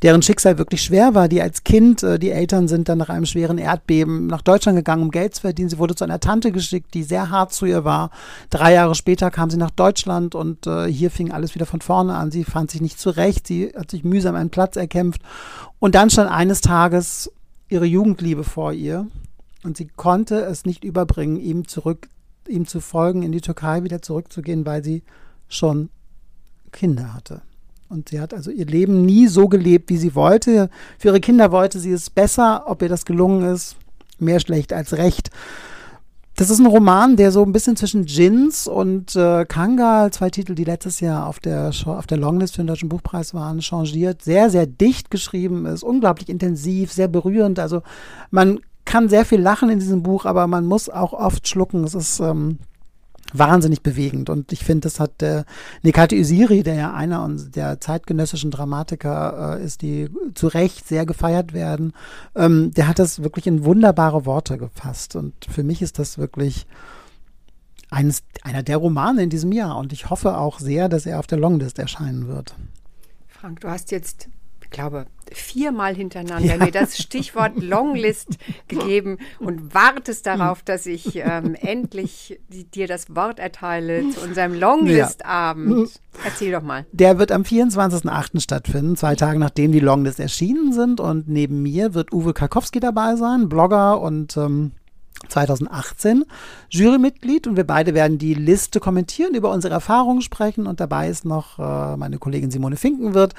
deren 0.02 0.22
Schicksal 0.22 0.58
wirklich 0.58 0.82
schwer 0.82 1.14
war, 1.14 1.28
die 1.28 1.42
als 1.42 1.64
Kind, 1.64 2.02
äh, 2.02 2.18
die 2.18 2.30
Eltern 2.30 2.68
sind 2.68 2.88
dann 2.88 2.98
nach 2.98 3.08
einem 3.08 3.26
schweren 3.26 3.58
Erdbeben 3.58 4.26
nach 4.28 4.42
Deutschland 4.42 4.76
gegangen, 4.76 5.02
um 5.02 5.10
Geld 5.10 5.34
zu 5.34 5.40
verdienen. 5.42 5.68
Sie 5.68 5.78
wurde 5.78 5.94
zu 5.94 6.04
einer 6.04 6.20
Tante 6.20 6.52
geschickt, 6.52 6.94
die 6.94 7.02
sehr 7.02 7.30
hart 7.30 7.52
zu 7.52 7.66
ihr 7.66 7.84
war. 7.84 8.10
Drei 8.50 8.74
Jahre 8.74 8.94
später 8.94 9.30
kam 9.30 9.50
sie 9.50 9.56
nach 9.56 9.70
Deutschland 9.70 10.34
und 10.34 10.66
äh, 10.66 10.86
hier 10.86 11.10
fing 11.10 11.32
alles 11.32 11.54
wieder 11.54 11.66
von 11.66 11.80
vorne 11.80 12.14
an. 12.14 12.30
Sie 12.30 12.44
fand 12.44 12.70
sich 12.70 12.80
nicht 12.80 13.00
zurecht, 13.00 13.46
sie 13.46 13.72
hat 13.76 13.90
sich 13.90 14.04
mühsam 14.04 14.36
einen 14.36 14.50
Platz 14.50 14.76
erkämpft. 14.76 15.22
Und 15.80 15.94
dann 15.94 16.10
stand 16.10 16.30
eines 16.30 16.60
Tages 16.60 17.32
ihre 17.68 17.86
Jugendliebe 17.86 18.44
vor 18.44 18.72
ihr 18.72 19.06
und 19.64 19.76
sie 19.76 19.88
konnte 19.88 20.40
es 20.42 20.64
nicht 20.64 20.84
überbringen, 20.84 21.38
ihm 21.38 21.66
zurück, 21.66 22.08
ihm 22.46 22.66
zu 22.66 22.80
folgen, 22.80 23.22
in 23.22 23.32
die 23.32 23.40
Türkei 23.40 23.82
wieder 23.82 24.00
zurückzugehen, 24.00 24.64
weil 24.64 24.84
sie 24.84 25.02
schon 25.48 25.90
Kinder 26.70 27.14
hatte. 27.14 27.42
Und 27.88 28.10
sie 28.10 28.20
hat 28.20 28.34
also 28.34 28.50
ihr 28.50 28.66
Leben 28.66 29.04
nie 29.06 29.26
so 29.26 29.48
gelebt, 29.48 29.90
wie 29.90 29.96
sie 29.96 30.14
wollte. 30.14 30.70
Für 30.98 31.08
ihre 31.08 31.20
Kinder 31.20 31.52
wollte 31.52 31.78
sie 31.78 31.92
es 31.92 32.10
besser. 32.10 32.64
Ob 32.66 32.82
ihr 32.82 32.88
das 32.88 33.04
gelungen 33.04 33.42
ist, 33.52 33.76
mehr 34.18 34.40
schlecht 34.40 34.72
als 34.72 34.96
recht. 34.96 35.30
Das 36.38 36.50
ist 36.50 36.60
ein 36.60 36.66
Roman, 36.66 37.16
der 37.16 37.32
so 37.32 37.42
ein 37.42 37.50
bisschen 37.50 37.74
zwischen 37.74 38.04
Jins 38.04 38.68
und 38.68 39.16
äh, 39.16 39.44
Kangal, 39.44 40.12
zwei 40.12 40.30
Titel, 40.30 40.54
die 40.54 40.62
letztes 40.62 41.00
Jahr 41.00 41.26
auf 41.26 41.40
der, 41.40 41.72
auf 41.86 42.06
der 42.06 42.16
Longlist 42.16 42.54
für 42.54 42.62
den 42.62 42.68
Deutschen 42.68 42.88
Buchpreis 42.88 43.34
waren, 43.34 43.60
changiert. 43.60 44.22
Sehr, 44.22 44.48
sehr 44.48 44.66
dicht 44.66 45.10
geschrieben 45.10 45.66
ist, 45.66 45.82
unglaublich 45.82 46.28
intensiv, 46.28 46.92
sehr 46.92 47.08
berührend. 47.08 47.58
Also 47.58 47.82
man 48.30 48.60
kann 48.84 49.08
sehr 49.08 49.24
viel 49.24 49.40
lachen 49.40 49.68
in 49.68 49.80
diesem 49.80 50.04
Buch, 50.04 50.26
aber 50.26 50.46
man 50.46 50.64
muss 50.64 50.88
auch 50.88 51.12
oft 51.12 51.48
schlucken. 51.48 51.82
Es 51.82 51.94
ist 51.94 52.20
ähm, 52.20 52.58
wahnsinnig 53.32 53.82
bewegend. 53.82 54.30
Und 54.30 54.52
ich 54.52 54.64
finde, 54.64 54.82
das 54.82 55.00
hat 55.00 55.20
der 55.20 55.44
Nikati 55.82 56.18
Usiri, 56.18 56.62
der 56.62 56.74
ja 56.74 56.94
einer 56.94 57.28
der 57.28 57.80
zeitgenössischen 57.80 58.50
Dramatiker 58.50 59.58
äh, 59.58 59.64
ist, 59.64 59.82
die 59.82 60.08
zu 60.34 60.48
Recht 60.48 60.86
sehr 60.86 61.06
gefeiert 61.06 61.52
werden, 61.52 61.92
ähm, 62.34 62.72
der 62.72 62.88
hat 62.88 62.98
das 62.98 63.22
wirklich 63.22 63.46
in 63.46 63.64
wunderbare 63.64 64.24
Worte 64.26 64.58
gefasst. 64.58 65.16
Und 65.16 65.34
für 65.48 65.62
mich 65.62 65.82
ist 65.82 65.98
das 65.98 66.18
wirklich 66.18 66.66
eines, 67.90 68.22
einer 68.42 68.62
der 68.62 68.78
Romane 68.78 69.22
in 69.22 69.30
diesem 69.30 69.52
Jahr. 69.52 69.76
Und 69.76 69.92
ich 69.92 70.10
hoffe 70.10 70.36
auch 70.36 70.58
sehr, 70.58 70.88
dass 70.88 71.06
er 71.06 71.18
auf 71.18 71.26
der 71.26 71.38
Longlist 71.38 71.78
erscheinen 71.78 72.28
wird. 72.28 72.54
Frank, 73.26 73.60
du 73.60 73.68
hast 73.68 73.90
jetzt 73.90 74.28
glaube, 74.70 75.06
viermal 75.32 75.94
hintereinander 75.94 76.56
ja. 76.56 76.64
mir 76.64 76.70
das 76.70 76.98
Stichwort 76.98 77.52
Longlist 77.62 78.38
gegeben 78.66 79.18
und 79.38 79.74
wartest 79.74 80.26
darauf, 80.26 80.62
dass 80.62 80.86
ich 80.86 81.16
ähm, 81.16 81.54
endlich 81.54 82.40
die, 82.48 82.64
dir 82.64 82.86
das 82.86 83.14
Wort 83.14 83.38
erteile 83.38 84.08
zu 84.10 84.20
unserem 84.20 84.54
Longlist-Abend. 84.54 85.90
Ja. 85.90 86.24
Erzähl 86.24 86.52
doch 86.52 86.62
mal. 86.62 86.86
Der 86.92 87.18
wird 87.18 87.30
am 87.30 87.42
24.08. 87.42 88.40
stattfinden, 88.40 88.96
zwei 88.96 89.14
Tage 89.14 89.38
nachdem 89.38 89.72
die 89.72 89.80
Longlist 89.80 90.20
erschienen 90.20 90.72
sind. 90.72 91.00
Und 91.00 91.28
neben 91.28 91.62
mir 91.62 91.94
wird 91.94 92.12
Uwe 92.12 92.32
Karkowski 92.32 92.80
dabei 92.80 93.16
sein, 93.16 93.48
Blogger 93.48 94.00
und 94.00 94.36
ähm, 94.36 94.72
2018 95.28 96.24
Jurymitglied 96.70 97.46
und 97.46 97.56
wir 97.56 97.64
beide 97.64 97.94
werden 97.94 98.18
die 98.18 98.34
Liste 98.34 98.80
kommentieren, 98.80 99.34
über 99.34 99.50
unsere 99.50 99.74
Erfahrungen 99.74 100.22
sprechen 100.22 100.66
und 100.66 100.80
dabei 100.80 101.08
ist 101.08 101.24
noch 101.24 101.58
äh, 101.58 101.96
meine 101.96 102.18
Kollegin 102.18 102.50
Simone 102.50 102.76
Finkenwirt, 102.76 103.34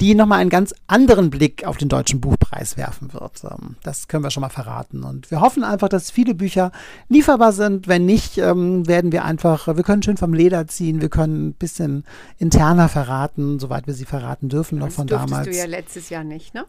die 0.00 0.14
nochmal 0.14 0.40
einen 0.40 0.50
ganz 0.50 0.74
anderen 0.86 1.30
Blick 1.30 1.66
auf 1.66 1.76
den 1.76 1.88
Deutschen 1.88 2.20
Buchpreis 2.20 2.76
werfen 2.76 3.12
wird. 3.12 3.42
Ähm, 3.44 3.76
das 3.82 4.08
können 4.08 4.22
wir 4.22 4.30
schon 4.30 4.42
mal 4.42 4.48
verraten 4.48 5.02
und 5.02 5.30
wir 5.30 5.40
hoffen 5.40 5.64
einfach, 5.64 5.88
dass 5.88 6.10
viele 6.10 6.34
Bücher 6.34 6.72
lieferbar 7.08 7.52
sind. 7.52 7.88
Wenn 7.88 8.04
nicht, 8.04 8.38
ähm, 8.38 8.86
werden 8.86 9.12
wir 9.12 9.24
einfach, 9.24 9.66
wir 9.66 9.82
können 9.82 10.02
schön 10.02 10.16
vom 10.16 10.34
Leder 10.34 10.66
ziehen, 10.66 11.00
wir 11.00 11.08
können 11.08 11.48
ein 11.48 11.52
bisschen 11.54 12.04
interner 12.38 12.88
verraten, 12.88 13.58
soweit 13.58 13.86
wir 13.86 13.94
sie 13.94 14.04
verraten 14.04 14.48
dürfen, 14.48 14.78
noch 14.78 14.86
das 14.86 14.96
von 14.96 15.06
damals. 15.06 15.46
Das 15.46 15.56
du 15.56 15.60
ja 15.60 15.66
letztes 15.66 16.10
Jahr 16.10 16.24
nicht, 16.24 16.54
ne? 16.54 16.64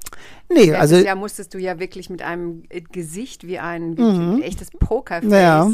Nee, 0.49 0.55
letztes 0.55 0.79
also. 0.79 0.95
Letztes 0.95 1.07
Jahr 1.07 1.15
musstest 1.15 1.53
du 1.53 1.57
ja 1.57 1.79
wirklich 1.79 2.09
mit 2.09 2.21
einem 2.21 2.63
Gesicht 2.91 3.45
wie 3.47 3.59
ein, 3.59 3.97
wie 3.97 4.01
mhm. 4.01 4.41
Echtes 4.55 4.71
Pokerface. 4.71 5.31
Ja. 5.31 5.71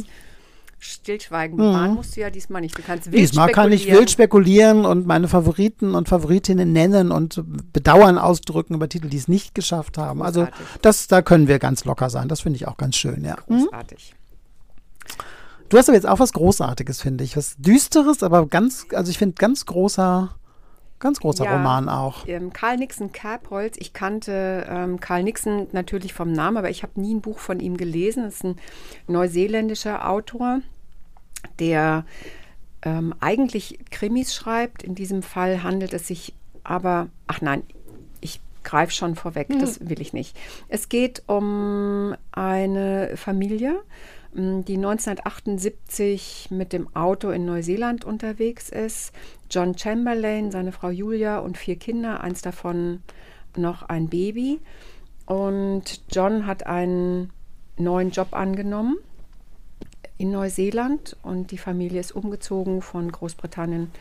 Stillschweigen 0.84 1.58
bewahren 1.58 1.92
mhm. 1.92 1.96
musst 1.98 2.16
du 2.16 2.22
ja 2.22 2.32
diesmal 2.32 2.60
nicht. 2.62 2.76
Du 2.76 2.82
kannst 2.82 3.12
wild 3.12 3.22
Diesmal 3.22 3.52
kann 3.52 3.72
ich 3.72 3.86
wild 3.92 4.10
spekulieren 4.10 4.86
und 4.86 5.06
meine 5.06 5.28
Favoriten 5.28 5.94
und 5.94 6.10
Favoritinnen 6.10 6.74
nennen 6.74 7.12
und 7.12 7.44
Bedauern 7.72 8.18
ausdrücken 8.18 8.74
über 8.74 8.90
Titel, 8.90 9.08
die 9.08 9.18
es 9.18 9.28
nicht 9.28 9.54
geschafft 9.54 10.00
haben. 10.00 10.24
Also 10.24 10.42
Großartig. 10.42 10.66
Also 10.68 10.80
das, 10.82 11.08
da 11.08 11.22
können 11.22 11.48
wir 11.48 11.60
ganz 11.60 11.86
locker 11.86 12.10
sein. 12.10 12.28
Das 12.28 12.42
finde 12.42 12.58
ich 12.58 12.68
auch 12.68 12.78
ganz 12.78 12.96
schön, 12.96 13.24
ja. 13.24 13.38
Mhm. 13.48 13.66
Großartig. 13.66 14.16
Du 15.70 15.78
hast 15.78 15.88
aber 15.88 15.96
jetzt 15.96 16.08
auch 16.08 16.20
was 16.20 16.34
Großartiges, 16.34 17.00
finde 17.00 17.24
ich. 17.24 17.38
Was 17.38 17.56
Düsteres, 17.58 18.24
aber 18.24 18.48
ganz, 18.48 18.88
also 18.92 19.12
ich 19.12 19.20
finde 19.20 19.36
ganz 19.36 19.68
großer 19.68 20.36
Ganz 21.02 21.20
großer 21.20 21.46
ja, 21.46 21.54
Roman 21.54 21.90
auch. 21.90 22.28
Ähm, 22.28 22.54
Karl 22.54 22.78
Nixon 22.78 23.12
Kerbholz. 23.12 23.76
Ich 23.80 23.92
kannte 23.92 24.68
ähm, 24.70 25.00
Karl 25.00 25.24
Nixon 25.24 25.68
natürlich 25.72 26.14
vom 26.14 26.32
Namen, 26.32 26.58
aber 26.58 26.70
ich 26.70 26.84
habe 26.84 27.02
nie 27.02 27.16
ein 27.16 27.22
Buch 27.22 27.40
von 27.40 27.60
ihm 27.60 27.76
gelesen. 27.76 28.24
Das 28.24 28.36
ist 28.36 28.44
ein 28.44 28.56
neuseeländischer 29.08 30.08
Autor, 30.08 30.62
der 31.60 32.06
ähm, 32.84 33.16
eigentlich 33.20 33.80
Krimis 33.90 34.36
schreibt. 34.36 34.84
In 34.84 34.94
diesem 34.94 35.24
Fall 35.24 35.64
handelt 35.64 35.92
es 35.94 36.08
sich 36.08 36.36
aber, 36.64 37.08
ach 37.26 37.42
nein, 37.42 37.64
ich 38.22 38.40
greife 38.64 38.94
schon 38.94 39.16
vorweg, 39.16 39.50
hm. 39.50 39.60
das 39.60 39.90
will 39.90 40.02
ich 40.02 40.14
nicht. 40.14 40.38
Es 40.68 40.88
geht 40.88 41.24
um 41.26 42.16
eine 42.32 43.18
Familie, 43.18 43.82
die 44.34 44.78
1978 44.78 46.48
mit 46.52 46.74
dem 46.74 46.96
Auto 46.96 47.32
in 47.32 47.46
Neuseeland 47.46 48.06
unterwegs 48.06 48.70
ist. 48.70 49.12
John 49.50 49.78
Chamberlain, 49.78 50.52
seine 50.52 50.72
Frau 50.72 50.90
Julia 50.90 51.40
und 51.40 51.58
vier 51.58 51.76
Kinder, 51.76 52.22
eins 52.22 52.42
davon 52.42 53.02
noch 53.58 53.84
ein 53.84 54.08
Baby. 54.08 54.62
Und 55.26 56.02
John 56.10 56.46
hat 56.46 56.66
einen 56.66 57.32
neuen 57.78 58.12
Job 58.12 58.30
angenommen 58.34 58.98
in 60.18 60.32
Neuseeland 60.32 61.18
und 61.24 61.50
die 61.50 61.58
Familie 61.58 62.00
ist 62.00 62.12
umgezogen 62.12 62.84
von 62.84 63.12
Großbritannien 63.12 63.92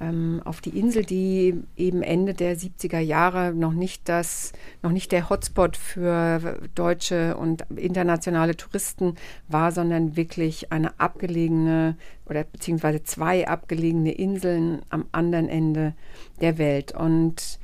ähm, 0.00 0.40
auf 0.44 0.60
die 0.60 0.78
Insel, 0.78 1.04
die 1.04 1.62
eben 1.76 2.02
Ende 2.02 2.34
der 2.34 2.56
70er 2.56 2.98
Jahre 2.98 3.52
noch 3.52 3.72
nicht 3.72 4.08
das, 4.08 4.52
noch 4.82 4.90
nicht 4.90 5.12
der 5.12 5.28
Hotspot 5.28 5.76
für 5.76 6.58
deutsche 6.74 7.36
und 7.36 7.64
internationale 7.76 8.56
Touristen 8.56 9.16
war, 9.48 9.72
sondern 9.72 10.16
wirklich 10.16 10.72
eine 10.72 10.98
abgelegene 10.98 11.96
oder 12.26 12.44
beziehungsweise 12.44 13.02
zwei 13.02 13.46
abgelegene 13.46 14.12
Inseln 14.12 14.82
am 14.88 15.04
anderen 15.12 15.48
Ende 15.48 15.94
der 16.40 16.56
Welt. 16.58 16.92
Und 16.92 17.58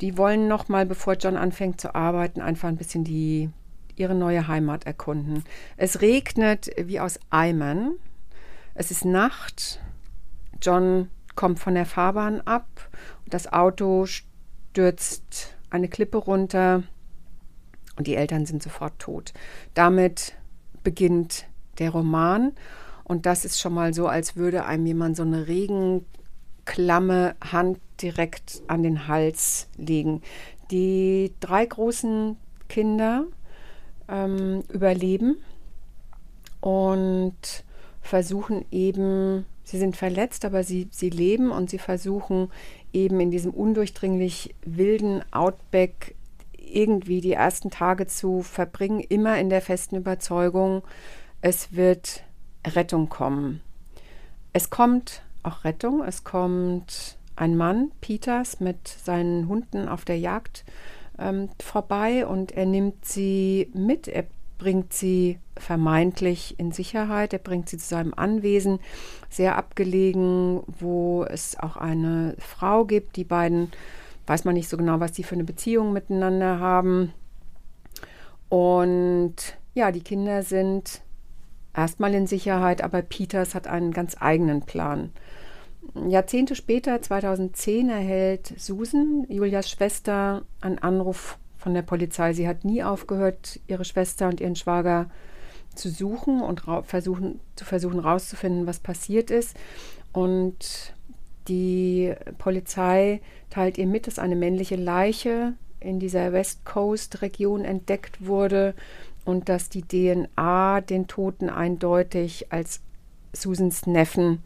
die 0.00 0.16
wollen 0.16 0.48
noch 0.48 0.68
mal, 0.68 0.86
bevor 0.86 1.14
John 1.14 1.36
anfängt 1.36 1.80
zu 1.80 1.94
arbeiten, 1.94 2.40
einfach 2.40 2.68
ein 2.68 2.76
bisschen 2.76 3.04
die 3.04 3.50
ihre 3.94 4.14
neue 4.14 4.48
Heimat 4.48 4.86
erkunden. 4.86 5.44
Es 5.76 6.00
regnet 6.00 6.70
wie 6.78 6.98
aus 6.98 7.20
Eimern. 7.28 7.92
Es 8.74 8.90
ist 8.90 9.04
Nacht 9.04 9.80
John 10.62 11.10
kommt 11.34 11.58
von 11.58 11.74
der 11.74 11.86
Fahrbahn 11.86 12.40
ab 12.42 12.66
das 13.32 13.50
Auto 13.50 14.04
stürzt 14.04 15.56
eine 15.70 15.88
Klippe 15.88 16.18
runter 16.18 16.82
und 17.96 18.06
die 18.06 18.14
Eltern 18.14 18.44
sind 18.44 18.62
sofort 18.62 18.98
tot. 18.98 19.32
Damit 19.72 20.34
beginnt 20.84 21.46
der 21.78 21.90
Roman 21.90 22.52
und 23.04 23.24
das 23.24 23.46
ist 23.46 23.58
schon 23.58 23.72
mal 23.72 23.94
so, 23.94 24.06
als 24.06 24.36
würde 24.36 24.66
einem 24.66 24.84
jemand 24.84 25.16
so 25.16 25.22
eine 25.22 25.46
regenklamme 25.46 27.36
Hand 27.42 27.80
direkt 28.02 28.62
an 28.66 28.82
den 28.82 29.08
Hals 29.08 29.68
legen. 29.78 30.20
Die 30.70 31.32
drei 31.40 31.64
großen 31.64 32.36
Kinder 32.68 33.24
ähm, 34.08 34.62
überleben 34.70 35.38
und 36.60 37.64
versuchen 38.02 38.66
eben, 38.70 39.46
sie 39.64 39.78
sind 39.78 39.96
verletzt, 39.96 40.44
aber 40.44 40.64
sie, 40.64 40.88
sie 40.90 41.10
leben 41.10 41.50
und 41.50 41.70
sie 41.70 41.78
versuchen 41.78 42.50
eben 42.92 43.20
in 43.20 43.30
diesem 43.30 43.52
undurchdringlich 43.52 44.54
wilden 44.64 45.22
Outback 45.32 46.14
irgendwie 46.58 47.20
die 47.20 47.32
ersten 47.32 47.70
Tage 47.70 48.06
zu 48.06 48.42
verbringen, 48.42 49.00
immer 49.00 49.38
in 49.38 49.50
der 49.50 49.60
festen 49.60 49.96
Überzeugung, 49.96 50.82
es 51.40 51.74
wird 51.74 52.24
Rettung 52.66 53.08
kommen. 53.08 53.60
Es 54.52 54.70
kommt 54.70 55.22
auch 55.42 55.64
Rettung, 55.64 56.02
es 56.04 56.24
kommt 56.24 57.18
ein 57.36 57.56
Mann, 57.56 57.90
Peters, 58.00 58.60
mit 58.60 58.88
seinen 58.88 59.48
Hunden 59.48 59.88
auf 59.88 60.04
der 60.04 60.18
Jagd 60.18 60.64
ähm, 61.18 61.48
vorbei 61.60 62.26
und 62.26 62.52
er 62.52 62.66
nimmt 62.66 63.04
sie 63.04 63.70
mit, 63.74 64.08
er 64.08 64.24
bringt 64.62 64.92
sie 64.92 65.40
vermeintlich 65.56 66.54
in 66.60 66.70
Sicherheit, 66.70 67.32
er 67.32 67.40
bringt 67.40 67.68
sie 67.68 67.78
zu 67.78 67.88
seinem 67.88 68.14
Anwesen, 68.14 68.78
sehr 69.28 69.56
abgelegen, 69.56 70.62
wo 70.78 71.24
es 71.24 71.58
auch 71.58 71.76
eine 71.76 72.36
Frau 72.38 72.84
gibt. 72.84 73.16
Die 73.16 73.24
beiden 73.24 73.72
weiß 74.28 74.44
man 74.44 74.54
nicht 74.54 74.68
so 74.68 74.76
genau, 74.76 75.00
was 75.00 75.10
die 75.10 75.24
für 75.24 75.34
eine 75.34 75.42
Beziehung 75.42 75.92
miteinander 75.92 76.60
haben. 76.60 77.12
Und 78.48 79.34
ja, 79.74 79.90
die 79.90 80.04
Kinder 80.04 80.44
sind 80.44 81.02
erstmal 81.74 82.14
in 82.14 82.28
Sicherheit, 82.28 82.84
aber 82.84 83.02
Peters 83.02 83.56
hat 83.56 83.66
einen 83.66 83.90
ganz 83.90 84.16
eigenen 84.20 84.62
Plan. 84.62 85.10
Jahrzehnte 86.08 86.54
später, 86.54 87.02
2010, 87.02 87.90
erhält 87.90 88.54
Susan, 88.58 89.26
Julias 89.28 89.68
Schwester, 89.68 90.42
einen 90.60 90.78
Anruf 90.78 91.36
von 91.62 91.74
der 91.74 91.82
Polizei. 91.82 92.32
Sie 92.32 92.48
hat 92.48 92.64
nie 92.64 92.82
aufgehört, 92.82 93.60
ihre 93.66 93.84
Schwester 93.84 94.28
und 94.28 94.40
ihren 94.40 94.56
Schwager 94.56 95.08
zu 95.74 95.88
suchen 95.88 96.42
und 96.42 96.62
versuchen, 96.84 97.40
zu 97.56 97.64
versuchen 97.64 98.02
herauszufinden, 98.02 98.66
was 98.66 98.80
passiert 98.80 99.30
ist. 99.30 99.56
Und 100.12 100.94
die 101.48 102.12
Polizei 102.38 103.20
teilt 103.50 103.78
ihr 103.78 103.86
mit, 103.86 104.06
dass 104.06 104.18
eine 104.18 104.36
männliche 104.36 104.76
Leiche 104.76 105.54
in 105.80 105.98
dieser 105.98 106.32
West 106.32 106.64
Coast-Region 106.64 107.64
entdeckt 107.64 108.26
wurde 108.26 108.74
und 109.24 109.48
dass 109.48 109.68
die 109.68 109.82
DNA 109.82 110.80
den 110.80 111.06
Toten 111.06 111.48
eindeutig 111.48 112.52
als 112.52 112.80
Susans 113.32 113.86
Neffen 113.86 114.42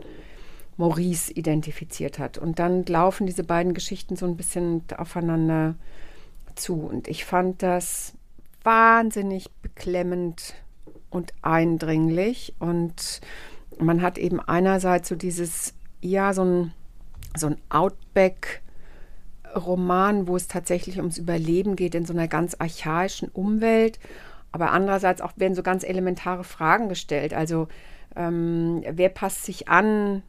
Maurice 0.76 1.32
identifiziert 1.32 2.18
hat. 2.18 2.38
Und 2.38 2.58
dann 2.58 2.85
laufen 2.85 3.26
diese 3.26 3.44
beiden 3.44 3.75
Geschichten 3.75 4.16
so 4.16 4.26
ein 4.26 4.37
bisschen 4.37 4.82
aufeinander 4.96 5.75
zu. 6.57 6.81
Und 6.81 7.09
ich 7.09 7.25
fand 7.25 7.63
das 7.63 8.13
wahnsinnig 8.63 9.51
beklemmend 9.63 10.53
und 11.11 11.33
eindringlich. 11.43 12.55
Und 12.59 13.21
man 13.79 14.03
hat 14.03 14.19
eben 14.19 14.41
einerseits 14.41 15.09
so 15.09 15.15
dieses, 15.15 15.75
ja, 16.01 16.33
so 16.33 16.45
ein, 16.45 16.73
so 17.37 17.47
ein 17.49 17.59
Outback-Roman, 17.69 20.27
wo 20.27 20.35
es 20.37 20.49
tatsächlich 20.49 20.97
ums 20.99 21.19
Überleben 21.19 21.77
geht 21.77 21.95
in 21.95 22.07
so 22.07 22.13
einer 22.13 22.27
ganz 22.29 22.57
archaischen 22.59 23.29
Umwelt. 23.29 24.01
Aber 24.53 24.71
andererseits 24.73 25.21
auch 25.21 25.33
werden 25.37 25.55
so 25.55 25.63
ganz 25.63 25.85
elementare 25.85 26.45
Fragen 26.45 26.89
gestellt. 26.89 27.35
Also 27.35 27.69
ähm, 28.17 28.83
wer 28.91 29.11
passt 29.11 29.45
sich 29.45 29.69
an 29.69 30.23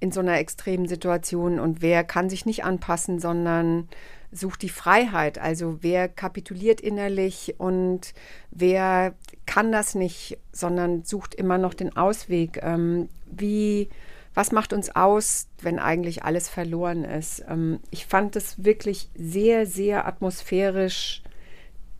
in 0.00 0.12
so 0.12 0.20
einer 0.20 0.38
extremen 0.38 0.86
Situation 0.86 1.58
und 1.58 1.82
wer 1.82 2.04
kann 2.04 2.30
sich 2.30 2.46
nicht 2.46 2.64
anpassen, 2.64 3.18
sondern 3.18 3.88
sucht 4.30 4.62
die 4.62 4.68
Freiheit. 4.68 5.38
Also 5.38 5.78
wer 5.80 6.08
kapituliert 6.08 6.80
innerlich 6.80 7.54
und 7.58 8.14
wer 8.50 9.14
kann 9.46 9.72
das 9.72 9.94
nicht, 9.94 10.38
sondern 10.52 11.04
sucht 11.04 11.34
immer 11.34 11.58
noch 11.58 11.74
den 11.74 11.96
Ausweg. 11.96 12.60
Ähm, 12.62 13.08
wie, 13.26 13.88
was 14.34 14.52
macht 14.52 14.72
uns 14.72 14.94
aus, 14.94 15.48
wenn 15.62 15.78
eigentlich 15.78 16.24
alles 16.24 16.48
verloren 16.48 17.04
ist? 17.04 17.44
Ähm, 17.48 17.80
ich 17.90 18.06
fand 18.06 18.36
es 18.36 18.64
wirklich 18.64 19.08
sehr, 19.14 19.66
sehr 19.66 20.06
atmosphärisch 20.06 21.22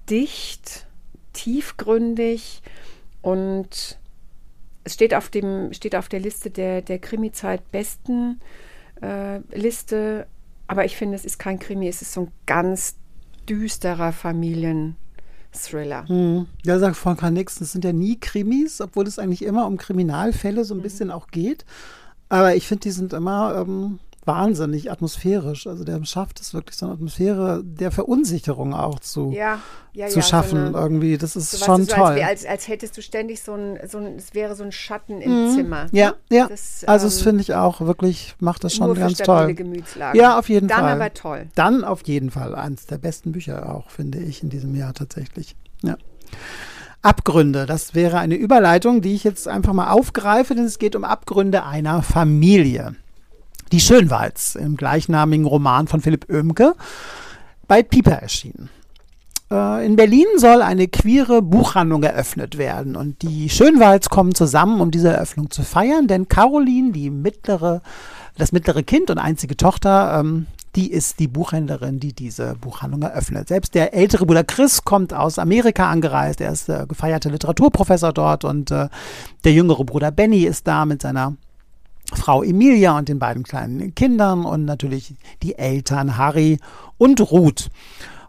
dicht 0.08 0.86
tiefgründig 1.38 2.62
und 3.22 3.98
es 4.84 4.94
steht 4.94 5.14
auf, 5.14 5.28
dem, 5.28 5.72
steht 5.72 5.94
auf 5.94 6.08
der 6.08 6.20
Liste 6.20 6.50
der, 6.50 6.82
der 6.82 6.98
Krimi-Zeit 6.98 7.70
besten 7.70 8.40
äh, 9.02 9.38
Liste, 9.52 10.26
aber 10.68 10.84
ich 10.84 10.96
finde, 10.96 11.16
es 11.16 11.24
ist 11.24 11.38
kein 11.38 11.58
Krimi, 11.58 11.88
es 11.88 12.02
ist 12.02 12.12
so 12.12 12.22
ein 12.22 12.32
ganz 12.46 12.96
düsterer 13.48 14.12
Familienthriller. 14.12 16.06
Hm. 16.06 16.46
Ja, 16.64 16.78
sagt 16.78 16.96
Volker 16.96 17.30
Nix, 17.30 17.60
es 17.60 17.72
sind 17.72 17.84
ja 17.84 17.92
nie 17.92 18.20
Krimis, 18.20 18.80
obwohl 18.80 19.06
es 19.06 19.18
eigentlich 19.18 19.42
immer 19.42 19.66
um 19.66 19.78
Kriminalfälle 19.78 20.64
so 20.64 20.74
ein 20.74 20.78
mhm. 20.78 20.82
bisschen 20.82 21.10
auch 21.10 21.28
geht. 21.28 21.64
Aber 22.28 22.54
ich 22.54 22.68
finde, 22.68 22.82
die 22.82 22.90
sind 22.90 23.14
immer 23.14 23.64
ähm, 23.66 23.98
wahnsinnig 24.28 24.92
atmosphärisch. 24.92 25.66
Also 25.66 25.82
der 25.82 26.04
schafft 26.04 26.38
es 26.40 26.54
wirklich 26.54 26.76
so 26.76 26.86
eine 26.86 26.94
Atmosphäre 26.94 27.62
der 27.64 27.90
Verunsicherung 27.90 28.74
auch 28.74 29.00
zu, 29.00 29.32
ja, 29.32 29.58
ja, 29.92 30.06
zu 30.06 30.20
ja, 30.20 30.24
schaffen 30.24 30.60
so 30.60 30.66
eine, 30.66 30.78
irgendwie. 30.78 31.18
Das 31.18 31.34
ist 31.34 31.50
so, 31.50 31.64
schon 31.64 31.86
so, 31.86 31.94
toll. 31.94 32.12
Als, 32.12 32.44
als, 32.44 32.46
als, 32.46 32.68
hättest 32.68 32.96
du 32.96 33.02
ständig 33.02 33.42
so 33.42 33.54
ein, 33.54 33.80
so 33.88 33.98
ein, 33.98 34.16
es 34.16 34.34
wäre 34.34 34.54
so 34.54 34.62
ein 34.62 34.70
Schatten 34.70 35.20
im 35.20 35.46
mhm. 35.46 35.54
Zimmer. 35.56 35.86
Ja, 35.90 36.14
ja. 36.30 36.46
Das, 36.46 36.84
also 36.86 37.06
ähm, 37.06 37.10
das 37.10 37.22
finde 37.22 37.40
ich 37.40 37.54
auch 37.54 37.80
wirklich, 37.80 38.36
macht 38.38 38.62
das 38.62 38.74
schon 38.74 38.94
ganz 38.94 39.18
toll. 39.18 39.56
Ja, 40.12 40.38
auf 40.38 40.48
jeden 40.48 40.68
Dann 40.68 40.80
Fall. 40.80 40.90
Dann 40.90 41.00
aber 41.00 41.14
toll. 41.14 41.46
Dann 41.56 41.82
auf 41.82 42.02
jeden 42.02 42.30
Fall 42.30 42.54
eines 42.54 42.86
der 42.86 42.98
besten 42.98 43.32
Bücher 43.32 43.74
auch, 43.74 43.90
finde 43.90 44.18
ich, 44.18 44.42
in 44.42 44.50
diesem 44.50 44.76
Jahr 44.76 44.94
tatsächlich. 44.94 45.56
Ja. 45.82 45.96
Abgründe. 47.00 47.64
Das 47.64 47.94
wäre 47.94 48.18
eine 48.18 48.34
Überleitung, 48.34 49.00
die 49.00 49.14
ich 49.14 49.24
jetzt 49.24 49.48
einfach 49.48 49.72
mal 49.72 49.90
aufgreife, 49.90 50.54
denn 50.54 50.64
es 50.64 50.78
geht 50.78 50.96
um 50.96 51.04
Abgründe 51.04 51.64
einer 51.64 52.02
Familie. 52.02 52.94
Die 53.72 53.80
Schönwalds 53.80 54.54
im 54.54 54.76
gleichnamigen 54.76 55.46
Roman 55.46 55.86
von 55.88 56.00
Philipp 56.00 56.26
Oemke 56.30 56.74
bei 57.66 57.82
Piper 57.82 58.12
erschienen. 58.22 58.70
Äh, 59.50 59.86
in 59.86 59.96
Berlin 59.96 60.26
soll 60.36 60.62
eine 60.62 60.88
queere 60.88 61.42
Buchhandlung 61.42 62.02
eröffnet 62.02 62.58
werden 62.58 62.96
und 62.96 63.22
die 63.22 63.48
Schönwalds 63.48 64.10
kommen 64.10 64.34
zusammen, 64.34 64.80
um 64.80 64.90
diese 64.90 65.10
Eröffnung 65.10 65.50
zu 65.50 65.62
feiern, 65.62 66.06
denn 66.06 66.28
Caroline, 66.28 66.92
die 66.92 67.10
mittlere, 67.10 67.82
das 68.36 68.52
mittlere 68.52 68.82
Kind 68.82 69.10
und 69.10 69.18
einzige 69.18 69.56
Tochter, 69.56 70.18
ähm, 70.20 70.46
die 70.74 70.90
ist 70.92 71.18
die 71.18 71.28
Buchhändlerin, 71.28 71.98
die 71.98 72.12
diese 72.12 72.54
Buchhandlung 72.60 73.02
eröffnet. 73.02 73.48
Selbst 73.48 73.74
der 73.74 73.94
ältere 73.94 74.26
Bruder 74.26 74.44
Chris 74.44 74.84
kommt 74.84 75.14
aus 75.14 75.38
Amerika 75.38 75.90
angereist. 75.90 76.40
Er 76.40 76.52
ist 76.52 76.68
äh, 76.68 76.84
gefeierter 76.86 77.30
Literaturprofessor 77.30 78.12
dort 78.12 78.44
und 78.44 78.70
äh, 78.70 78.88
der 79.44 79.52
jüngere 79.52 79.84
Bruder 79.84 80.10
Benny 80.10 80.44
ist 80.44 80.66
da 80.66 80.84
mit 80.84 81.02
seiner 81.02 81.34
Frau 82.14 82.42
Emilia 82.42 82.96
und 82.96 83.08
den 83.08 83.18
beiden 83.18 83.42
kleinen 83.42 83.94
Kindern 83.94 84.44
und 84.44 84.64
natürlich 84.64 85.14
die 85.42 85.56
Eltern 85.56 86.16
Harry 86.16 86.58
und 86.96 87.20
Ruth. 87.30 87.70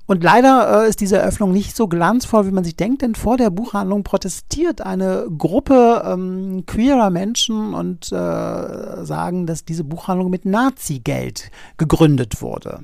Und 0.09 0.23
leider 0.23 0.85
äh, 0.85 0.89
ist 0.89 1.01
diese 1.01 1.19
Eröffnung 1.19 1.51
nicht 1.51 1.75
so 1.75 1.87
glanzvoll, 1.87 2.47
wie 2.47 2.51
man 2.51 2.63
sich 2.63 2.75
denkt, 2.75 3.03
denn 3.03 3.13
vor 3.13 3.37
der 3.37 3.51
Buchhandlung 3.51 4.03
protestiert 4.03 4.81
eine 4.81 5.27
Gruppe 5.37 6.01
ähm, 6.03 6.63
queerer 6.65 7.11
Menschen 7.11 7.75
und 7.75 8.11
äh, 8.11 9.05
sagen, 9.05 9.45
dass 9.45 9.65
diese 9.65 9.83
Buchhandlung 9.83 10.31
mit 10.31 10.45
Nazi-Geld 10.45 11.51
gegründet 11.77 12.41
wurde. 12.41 12.79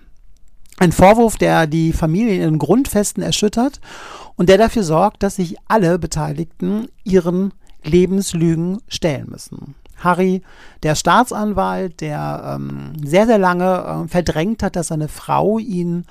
Ein 0.78 0.92
Vorwurf, 0.92 1.38
der 1.38 1.66
die 1.66 1.94
Familie 1.94 2.36
in 2.36 2.42
ihren 2.42 2.60
Grundfesten 2.60 3.24
erschüttert 3.24 3.82
und 4.36 4.48
der 4.48 4.60
dafür 4.60 4.84
sorgt, 4.84 5.24
dass 5.24 5.38
sich 5.38 5.56
alle 5.68 5.98
Beteiligten 5.98 6.90
ihren 7.04 7.54
Lebenslügen 7.84 8.78
stellen 8.88 9.30
müssen. 9.32 9.74
Harry, 10.06 10.42
der 10.84 10.96
Staatsanwalt, 10.96 12.00
der 12.00 12.56
ähm, 12.56 12.94
sehr, 13.04 13.26
sehr 13.26 13.38
lange 13.38 14.06
äh, 14.06 14.08
verdrängt 14.08 14.64
hat, 14.64 14.78
dass 14.78 14.88
seine 14.88 15.10
Frau 15.10 15.60
ihn 15.60 16.06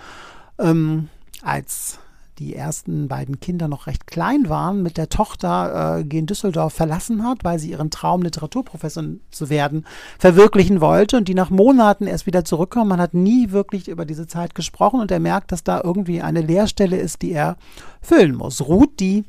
ähm, 0.59 1.09
als 1.43 1.99
die 2.39 2.57
ersten 2.57 3.07
beiden 3.07 3.39
Kinder 3.39 3.69
noch 3.69 3.87
recht 3.87 4.07
klein 4.07 4.49
waren, 4.49 4.83
mit 4.83 4.97
der 4.97 5.09
Tochter 5.09 5.99
äh, 5.99 6.05
gen 6.05 6.27
Düsseldorf 6.27 6.73
verlassen 6.73 7.25
hat, 7.25 7.45
weil 7.45 7.59
sie 7.59 7.71
ihren 7.71 7.91
Traum, 7.91 8.23
Literaturprofessor 8.23 9.05
zu 9.31 9.51
werden, 9.51 9.87
verwirklichen 10.19 10.81
wollte 10.81 11.17
und 11.17 11.29
die 11.29 11.35
nach 11.35 11.51
Monaten 11.51 12.07
erst 12.07 12.27
wieder 12.27 12.45
zurückkommen. 12.45 12.89
Man 12.89 13.01
hat 13.01 13.15
nie 13.15 13.53
wirklich 13.53 13.89
über 13.89 14.05
diese 14.05 14.27
Zeit 14.27 14.55
gesprochen 14.55 15.01
und 15.01 15.11
er 15.11 15.21
merkt, 15.21 15.53
dass 15.53 15.63
da 15.63 15.81
irgendwie 15.83 16.23
eine 16.23 16.41
Leerstelle 16.41 16.97
ist, 16.97 17.23
die 17.23 17.33
er 17.33 17.57
füllen 18.01 18.35
muss. 18.35 18.63
Ruth, 18.63 18.99
die 18.99 19.25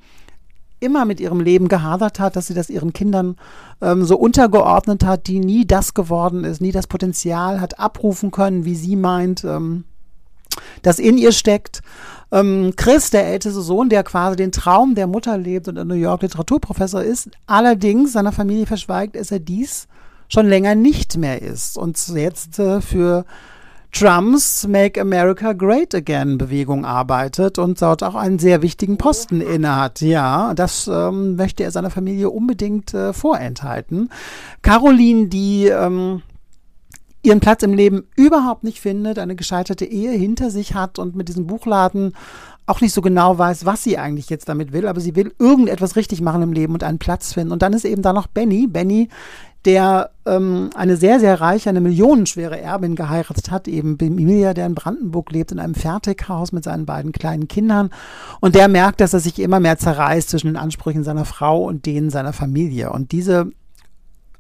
immer 0.86 1.06
mit 1.06 1.20
ihrem 1.20 1.40
Leben 1.40 1.68
gehadert 1.68 2.20
hat, 2.20 2.36
dass 2.36 2.48
sie 2.48 2.54
das 2.54 2.70
ihren 2.70 2.94
Kindern 2.94 3.36
ähm, 3.82 4.06
so 4.06 4.18
untergeordnet 4.18 5.04
hat, 5.04 5.28
die 5.28 5.40
nie 5.40 5.66
das 5.66 5.94
geworden 5.94 6.44
ist, 6.44 6.62
nie 6.62 6.72
das 6.72 6.88
Potenzial 6.88 7.60
hat 7.60 7.80
abrufen 7.80 8.32
können, 8.32 8.64
wie 8.64 8.76
sie 8.76 8.96
meint, 8.96 9.44
ähm, 9.44 9.84
das 10.84 11.00
in 11.00 11.18
ihr 11.18 11.32
steckt. 11.32 11.82
Ähm, 12.32 12.74
Chris, 12.76 13.10
der 13.10 13.26
älteste 13.26 13.62
Sohn, 13.62 13.90
der 13.90 14.04
quasi 14.04 14.36
den 14.36 14.52
Traum 14.52 14.96
der 14.96 15.08
Mutter 15.08 15.38
lebt 15.38 15.68
und 15.68 15.78
in 15.78 15.88
New 15.88 15.96
York 15.96 16.22
Literaturprofessor 16.22 17.02
ist, 17.02 17.30
allerdings 17.48 18.14
seiner 18.14 18.32
Familie 18.32 18.66
verschweigt, 18.66 19.16
dass 19.16 19.32
er 19.32 19.40
dies 19.40 19.88
schon 20.28 20.48
länger 20.48 20.76
nicht 20.76 21.18
mehr 21.18 21.42
ist 21.42 21.78
und 21.78 22.08
jetzt 22.10 22.60
äh, 22.60 22.82
für 22.82 23.26
Trumps 23.98 24.68
Make 24.68 25.00
America 25.00 25.54
Great 25.54 25.96
Again 25.96 26.38
Bewegung 26.38 26.84
arbeitet 26.84 27.58
und 27.58 27.82
dort 27.82 28.04
auch 28.04 28.16
einen 28.16 28.40
sehr 28.40 28.62
wichtigen 28.62 28.98
Posten 28.98 29.40
innehat. 29.40 30.02
Ja, 30.02 30.54
das 30.54 30.90
ähm, 30.92 31.38
möchte 31.38 31.64
er 31.64 31.72
seiner 31.72 31.90
Familie 31.90 32.30
unbedingt 32.30 32.94
äh, 32.94 33.14
vorenthalten. 33.14 34.10
Caroline, 34.62 35.28
die 35.30 35.68
ähm, 35.68 36.24
ihren 37.24 37.40
Platz 37.40 37.64
im 37.64 37.74
Leben 37.74 38.04
überhaupt 38.18 38.66
nicht 38.66 38.82
findet, 38.82 39.18
eine 39.18 39.38
gescheiterte 39.38 39.86
Ehe 39.86 40.12
hinter 40.12 40.52
sich 40.52 40.76
hat 40.76 41.00
und 41.00 41.16
mit 41.16 41.30
diesem 41.30 41.48
Buchladen 41.48 42.18
auch 42.66 42.82
nicht 42.82 42.94
so 42.94 43.02
genau 43.02 43.38
weiß, 43.38 43.66
was 43.66 43.84
sie 43.84 43.98
eigentlich 43.98 44.30
jetzt 44.30 44.50
damit 44.50 44.74
will, 44.74 44.88
aber 44.88 45.00
sie 45.00 45.16
will 45.16 45.34
irgendetwas 45.40 45.96
richtig 45.96 46.20
machen 46.20 46.42
im 46.42 46.52
Leben 46.52 46.74
und 46.74 46.84
einen 46.84 47.00
Platz 47.00 47.32
finden. 47.32 47.54
Und 47.54 47.62
dann 47.62 47.72
ist 47.72 47.86
eben 47.86 48.02
da 48.02 48.12
noch 48.12 48.28
Benny. 48.28 48.68
Benny, 48.68 49.08
der 49.66 50.12
ähm, 50.26 50.70
eine 50.76 50.96
sehr, 50.96 51.20
sehr 51.20 51.42
reiche, 51.42 51.70
eine 51.70 51.82
millionenschwere 51.82 52.60
Erbin 52.60 52.96
geheiratet 52.96 53.52
hat, 53.52 53.68
eben 53.68 53.98
Emilia, 54.00 54.54
der 54.54 54.68
in 54.68 54.76
Brandenburg 54.76 55.32
lebt, 55.32 55.52
in 55.52 55.60
einem 55.60 55.76
Fertighaus 55.76 56.52
mit 56.52 56.64
seinen 56.64 56.86
beiden 56.86 57.12
kleinen 57.12 57.48
Kindern. 57.48 57.90
Und 58.42 58.56
der 58.56 58.68
merkt, 58.68 59.02
dass 59.02 59.14
er 59.14 59.20
sich 59.20 59.40
immer 59.40 59.60
mehr 59.60 59.78
zerreißt 59.78 60.30
zwischen 60.30 60.48
den 60.48 60.58
Ansprüchen 60.58 61.04
seiner 61.04 61.26
Frau 61.26 61.64
und 61.64 61.86
denen 61.86 62.10
seiner 62.10 62.34
Familie. 62.34 62.92
Und 62.92 63.12
diese 63.12 63.48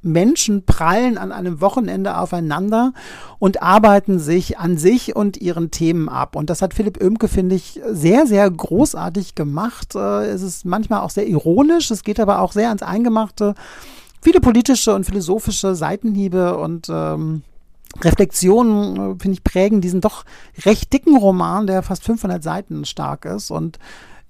Menschen 0.06 0.66
prallen 0.66 1.18
an 1.18 1.32
einem 1.32 1.60
Wochenende 1.62 2.18
aufeinander 2.18 2.94
und 3.40 3.64
arbeiten 3.64 4.20
sich 4.20 4.60
an 4.60 4.78
sich 4.78 5.16
und 5.16 5.38
ihren 5.38 5.72
Themen 5.72 6.08
ab. 6.08 6.36
Und 6.36 6.52
das 6.52 6.62
hat 6.62 6.76
Philipp 6.76 7.04
Oemke, 7.04 7.28
finde 7.28 7.56
ich, 7.56 7.82
sehr, 7.90 8.28
sehr 8.28 8.50
großartig 8.50 9.34
gemacht. 9.34 9.96
Äh, 9.96 10.28
es 10.28 10.44
ist 10.44 10.66
manchmal 10.66 11.02
auch 11.02 11.10
sehr 11.10 11.28
ironisch, 11.28 11.90
es 11.90 12.04
geht 12.04 12.20
aber 12.20 12.40
auch 12.40 12.52
sehr 12.52 12.68
ans 12.68 12.84
Eingemachte 12.84 13.56
viele 14.26 14.42
politische 14.42 14.96
und 14.96 15.06
philosophische 15.06 15.76
Seitenhiebe 15.76 16.58
und 16.58 16.88
ähm, 16.90 17.44
Reflexionen, 18.02 18.96
äh, 18.96 19.16
finde 19.20 19.34
ich, 19.34 19.44
prägen 19.44 19.82
diesen 19.82 20.02
doch 20.02 20.26
recht 20.66 20.92
dicken 20.92 21.16
Roman, 21.16 21.68
der 21.68 21.84
fast 21.84 22.04
500 22.04 22.42
Seiten 22.42 22.86
stark 22.86 23.26
ist. 23.26 23.52
Und 23.52 23.78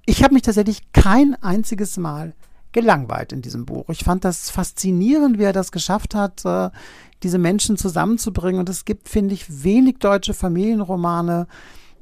ich 0.05 0.21
habe 0.21 0.34
mich 0.34 0.43
tatsächlich 0.43 0.91
kein 0.91 1.41
einziges 1.41 1.95
Mal 1.95 2.34
gelangweilt 2.73 3.31
in 3.31 3.41
diesem 3.41 3.65
Buch. 3.65 3.86
Ich 3.88 4.03
fand 4.03 4.25
das 4.25 4.49
faszinierend, 4.49 5.39
wie 5.39 5.43
er 5.43 5.53
das 5.53 5.71
geschafft 5.71 6.13
hat, 6.13 6.43
äh, 6.43 6.71
diese 7.23 7.38
Menschen 7.38 7.77
zusammenzubringen. 7.77 8.60
Und 8.60 8.67
es 8.67 8.84
gibt, 8.84 9.08
finde 9.08 9.34
ich, 9.34 9.63
wenig 9.63 9.99
deutsche 9.99 10.34
Familienromane, 10.34 11.47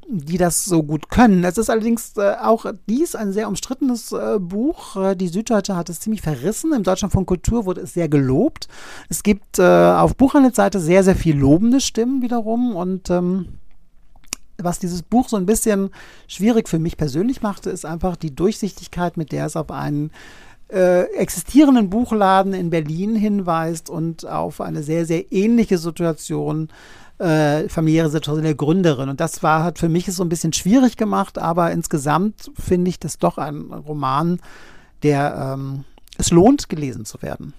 die 0.09 0.37
das 0.37 0.65
so 0.65 0.83
gut 0.83 1.09
können. 1.09 1.43
Es 1.43 1.57
ist 1.57 1.69
allerdings 1.69 2.15
äh, 2.17 2.35
auch 2.41 2.65
dies 2.87 3.15
ein 3.15 3.33
sehr 3.33 3.47
umstrittenes 3.47 4.11
äh, 4.11 4.39
Buch. 4.39 4.95
Äh, 4.95 5.15
die 5.15 5.27
Süddeutsche 5.27 5.75
hat 5.75 5.89
es 5.89 5.99
ziemlich 5.99 6.21
verrissen. 6.21 6.73
Im 6.73 6.83
Deutschland 6.83 7.13
von 7.13 7.25
Kultur 7.25 7.65
wurde 7.65 7.81
es 7.81 7.93
sehr 7.93 8.09
gelobt. 8.09 8.67
Es 9.09 9.23
gibt 9.23 9.59
äh, 9.59 9.63
auf 9.63 10.15
Buchhandelsseite 10.15 10.79
sehr, 10.79 11.03
sehr 11.03 11.15
viel 11.15 11.37
lobende 11.37 11.81
Stimmen 11.81 12.21
wiederum 12.21 12.75
und 12.75 13.09
ähm, 13.09 13.59
was 14.57 14.79
dieses 14.79 15.01
Buch 15.01 15.29
so 15.29 15.37
ein 15.37 15.45
bisschen 15.45 15.89
schwierig 16.27 16.69
für 16.69 16.79
mich 16.79 16.97
persönlich 16.97 17.41
machte, 17.41 17.69
ist 17.69 17.85
einfach 17.85 18.15
die 18.15 18.35
Durchsichtigkeit, 18.35 19.17
mit 19.17 19.31
der 19.31 19.45
es 19.47 19.55
auf 19.55 19.71
einen 19.71 20.11
äh, 20.73 21.03
existierenden 21.15 21.89
Buchladen 21.89 22.53
in 22.53 22.69
Berlin 22.69 23.15
hinweist 23.15 23.89
und 23.89 24.25
auf 24.27 24.59
eine 24.59 24.83
sehr, 24.83 25.05
sehr 25.05 25.31
ähnliche 25.31 25.77
Situation 25.77 26.69
äh, 27.19 27.69
familiäre 27.69 28.09
Situation 28.09 28.43
der 28.43 28.55
Gründerin. 28.55 29.09
Und 29.09 29.19
das 29.19 29.43
war, 29.43 29.63
hat 29.63 29.77
für 29.77 29.89
mich 29.89 30.07
so 30.07 30.23
ein 30.23 30.29
bisschen 30.29 30.51
schwierig 30.51 30.97
gemacht, 30.97 31.37
aber 31.37 31.71
insgesamt 31.71 32.51
finde 32.59 32.89
ich 32.89 32.99
das 32.99 33.19
doch 33.19 33.37
ein 33.37 33.71
Roman, 33.71 34.39
der 35.03 35.53
ähm, 35.55 35.83
es 36.17 36.31
lohnt, 36.31 36.69
gelesen 36.69 37.05
zu 37.05 37.21
werden 37.21 37.53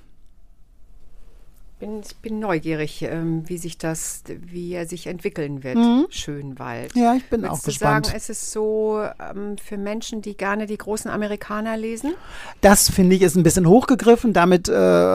bin, 1.84 2.00
ich 2.00 2.16
bin 2.16 2.38
neugierig, 2.38 3.02
ähm, 3.02 3.42
wie 3.46 3.58
sich 3.58 3.76
das, 3.76 4.22
wie 4.26 4.72
er 4.72 4.86
sich 4.86 5.06
entwickeln 5.06 5.62
wird, 5.62 5.76
mhm. 5.76 6.06
Schönwald. 6.08 6.94
Ja, 6.96 7.14
ich 7.14 7.28
bin 7.28 7.42
Würdest 7.42 7.60
auch 7.60 7.64
gespannt. 7.64 8.06
sagen, 8.06 8.16
es 8.16 8.30
ist 8.30 8.50
so 8.52 9.02
ähm, 9.02 9.56
für 9.58 9.76
Menschen, 9.76 10.22
die 10.22 10.36
gerne 10.36 10.66
die 10.66 10.78
großen 10.78 11.10
Amerikaner 11.10 11.76
lesen? 11.76 12.14
Das 12.62 12.88
finde 12.88 13.16
ich 13.16 13.22
ist 13.22 13.36
ein 13.36 13.42
bisschen 13.42 13.68
hochgegriffen. 13.68 14.32
Damit 14.32 14.68
äh, 14.68 14.72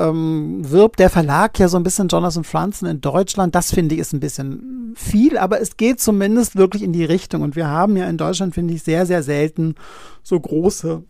ähm, 0.08 0.70
wirbt 0.70 1.00
der 1.00 1.10
Verlag 1.10 1.58
ja 1.58 1.68
so 1.68 1.78
ein 1.78 1.84
bisschen 1.84 2.08
Jonathan 2.08 2.44
Franzen 2.44 2.86
in 2.86 3.02
Deutschland. 3.02 3.56
Das 3.56 3.74
finde 3.74 3.96
ich 3.96 4.02
ist 4.02 4.14
ein 4.14 4.20
bisschen 4.20 4.94
viel, 4.96 5.38
aber 5.38 5.60
es 5.62 5.78
geht 5.78 6.00
zumindest 6.00 6.56
wirklich 6.56 6.84
in 6.84 6.94
die 6.94 7.06
Richtung. 7.06 7.42
Und 7.42 7.56
wir 7.56 7.68
haben 7.68 7.98
ja 7.98 8.08
in 8.08 8.18
Deutschland, 8.18 8.54
finde 8.54 8.76
ich, 8.76 8.84
sehr, 8.84 9.06
sehr 9.08 9.24
selten 9.24 9.76
so 10.22 10.40
große 10.40 11.04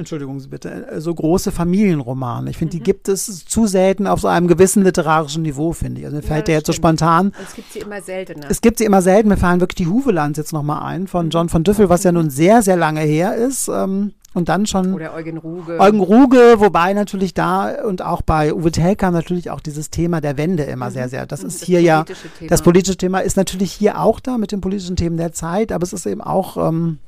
Entschuldigung 0.00 0.40
Sie 0.40 0.48
bitte, 0.48 0.88
äh, 0.88 1.00
so 1.00 1.14
große 1.14 1.52
Familienromane. 1.52 2.50
Ich 2.50 2.58
finde, 2.58 2.74
mhm. 2.74 2.78
die 2.78 2.84
gibt 2.84 3.08
es 3.08 3.44
zu 3.44 3.66
selten 3.66 4.06
auf 4.06 4.20
so 4.20 4.28
einem 4.28 4.48
gewissen 4.48 4.82
literarischen 4.82 5.42
Niveau, 5.42 5.72
finde 5.72 6.00
ich. 6.00 6.06
Also 6.06 6.16
mir 6.16 6.22
fällt 6.22 6.48
der 6.48 6.56
jetzt 6.56 6.66
so 6.66 6.72
spontan. 6.72 7.32
Es 7.46 7.54
gibt 7.54 7.72
sie 7.72 7.78
immer 7.80 8.02
seltener. 8.02 8.46
Es 8.50 8.60
gibt 8.60 8.78
sie 8.78 8.84
immer 8.84 9.02
selten. 9.02 9.28
Mir 9.28 9.36
fallen 9.36 9.60
wirklich 9.60 9.76
die 9.76 9.86
Huvelands 9.86 10.38
jetzt 10.38 10.52
nochmal 10.52 10.82
ein 10.82 11.06
von 11.06 11.26
mhm. 11.26 11.30
John 11.30 11.48
von 11.48 11.62
Düffel, 11.62 11.88
was 11.88 12.02
ja 12.02 12.12
nun 12.12 12.30
sehr, 12.30 12.62
sehr 12.62 12.76
lange 12.76 13.00
her 13.00 13.36
ist. 13.36 13.68
Ähm, 13.68 14.12
und 14.32 14.48
dann 14.48 14.66
schon. 14.66 14.94
Oder 14.94 15.14
Eugen 15.14 15.38
Ruge. 15.38 15.78
Eugen 15.80 16.00
Ruge, 16.00 16.54
wobei 16.58 16.92
natürlich 16.92 17.34
da 17.34 17.82
und 17.84 18.02
auch 18.02 18.22
bei 18.22 18.54
Uwe 18.54 18.70
Telka 18.70 19.10
natürlich 19.10 19.50
auch 19.50 19.60
dieses 19.60 19.90
Thema 19.90 20.20
der 20.20 20.36
Wende 20.36 20.62
immer 20.62 20.86
mhm. 20.86 20.94
sehr, 20.94 21.08
sehr. 21.08 21.26
Das, 21.26 21.40
das 21.40 21.54
ist 21.54 21.64
hier 21.64 21.82
ja. 21.82 22.04
Thema. 22.04 22.48
Das 22.48 22.62
politische 22.62 22.96
Thema 22.96 23.20
ist 23.20 23.36
natürlich 23.36 23.72
hier 23.72 24.00
auch 24.00 24.20
da 24.20 24.38
mit 24.38 24.52
den 24.52 24.60
politischen 24.60 24.96
Themen 24.96 25.16
der 25.16 25.32
Zeit, 25.32 25.72
aber 25.72 25.82
es 25.82 25.92
ist 25.92 26.06
eben 26.06 26.20
auch. 26.20 26.56
Ähm, 26.56 26.98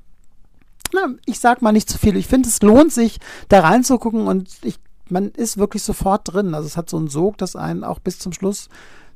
na, 0.92 1.14
ich 1.26 1.40
sag 1.40 1.62
mal 1.62 1.72
nicht 1.72 1.88
zu 1.88 1.98
viel. 1.98 2.16
Ich 2.16 2.26
finde, 2.26 2.48
es 2.48 2.62
lohnt 2.62 2.92
sich, 2.92 3.18
da 3.48 3.60
reinzugucken 3.60 4.26
und 4.26 4.50
ich, 4.62 4.78
man 5.08 5.30
ist 5.30 5.58
wirklich 5.58 5.82
sofort 5.82 6.32
drin. 6.32 6.54
Also 6.54 6.66
es 6.66 6.76
hat 6.76 6.90
so 6.90 6.96
einen 6.96 7.08
Sog, 7.08 7.38
das 7.38 7.56
einen 7.56 7.84
auch 7.84 7.98
bis 7.98 8.18
zum 8.18 8.32
Schluss, 8.32 8.68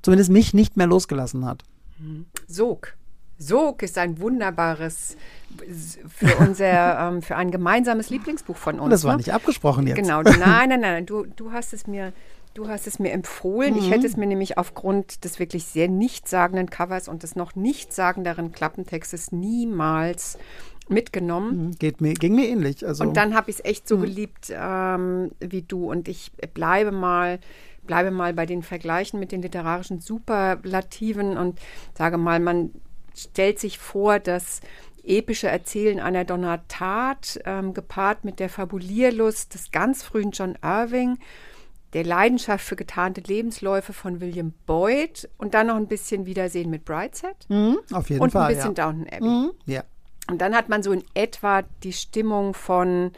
zumindest 0.03 0.31
mich, 0.31 0.55
nicht 0.55 0.77
mehr 0.77 0.87
losgelassen 0.87 1.45
hat. 1.45 1.63
Sog. 2.47 2.95
Sog 3.39 3.83
ist 3.83 3.99
ein 3.99 4.19
wunderbares 4.21 5.17
für 6.09 6.37
unser 6.39 6.99
ähm, 6.99 7.23
für 7.23 7.37
ein 7.37 7.51
gemeinsames 7.51 8.09
Lieblingsbuch 8.09 8.57
von 8.57 8.81
uns. 8.81 8.91
Das 8.91 9.05
war 9.05 9.13
ne? 9.13 9.19
nicht 9.19 9.33
abgesprochen 9.33 9.87
jetzt. 9.87 9.97
Genau, 9.97 10.23
nein, 10.23 10.71
nein, 10.71 10.81
nein. 10.81 11.07
Du, 11.07 11.27
du 11.37 11.53
hast 11.53 11.73
es 11.73 11.87
mir 11.87 12.13
Du 12.55 12.69
hast 12.69 12.87
es 12.87 12.99
mir 12.99 13.13
empfohlen. 13.13 13.75
Mhm. 13.75 13.81
Ich 13.81 13.91
hätte 13.91 14.07
es 14.07 14.17
mir 14.17 14.25
nämlich 14.25 14.57
aufgrund 14.57 15.25
des 15.25 15.39
wirklich 15.39 15.67
sehr 15.67 15.89
nichtssagenden 15.89 16.71
Covers 16.71 17.07
und 17.07 17.23
des 17.23 17.37
noch 17.37 17.55
nichtssagenderen 17.55 18.51
Klappentextes 18.51 19.31
niemals 19.31 20.39
mitgenommen. 20.89 21.67
Mhm. 21.67 21.79
Geht 21.79 22.01
mir, 22.01 22.15
ging 22.15 22.35
mir 22.35 22.49
ähnlich. 22.49 22.87
Also. 22.87 23.05
Und 23.05 23.17
dann 23.17 23.35
habe 23.35 23.51
ich 23.51 23.57
es 23.57 23.65
echt 23.65 23.89
so 23.89 23.97
mhm. 23.97 24.03
geliebt 24.03 24.51
ähm, 24.51 25.31
wie 25.41 25.63
du. 25.63 25.91
Und 25.91 26.09
ich 26.09 26.33
bleibe 26.55 26.93
mal, 26.93 27.41
bleibe 27.87 28.11
mal 28.11 28.33
bei 28.35 28.47
den 28.47 28.63
Vergleichen 28.63 29.21
mit 29.21 29.33
den 29.33 29.43
literarischen 29.43 30.01
Superlativen 30.01 31.37
und 31.37 31.59
sage 31.95 32.19
mal, 32.19 32.41
man 32.41 32.71
stellt 33.15 33.59
sich 33.59 33.79
vor, 33.79 34.19
dass 34.19 34.61
epische 35.03 35.49
Erzählen 35.49 36.01
einer 36.01 36.25
Donnertat 36.25 37.41
ähm, 37.45 37.75
gepaart 37.75 38.25
mit 38.25 38.41
der 38.41 38.49
Fabulierlust 38.49 39.55
des 39.55 39.71
ganz 39.71 40.03
frühen 40.03 40.33
John 40.33 40.59
Irving, 40.63 41.19
der 41.93 42.05
Leidenschaft 42.05 42.65
für 42.65 42.77
getarnte 42.77 43.21
Lebensläufe 43.21 43.93
von 43.93 44.21
William 44.21 44.53
Boyd 44.67 45.29
und 45.39 45.55
dann 45.55 45.69
noch 45.69 45.77
ein 45.77 45.87
bisschen 45.87 46.27
Wiedersehen 46.27 46.69
mit 46.71 46.85
Brightside. 46.85 47.37
Mhm, 47.49 47.79
auf 47.93 48.11
jeden 48.11 48.21
und 48.21 48.33
Fall. 48.33 48.43
Und 48.43 48.49
ein 48.49 48.55
bisschen 48.55 48.75
ja. 48.75 48.85
Downton 48.85 49.07
Abbey. 49.09 49.25
Mhm, 49.25 49.53
ja. 49.67 49.85
Und 50.29 50.41
dann 50.41 50.55
hat 50.55 50.69
man 50.69 50.83
so 50.83 50.93
in 50.93 51.05
etwa 51.15 51.63
die 51.83 51.93
Stimmung 51.93 52.55
von 52.55 53.13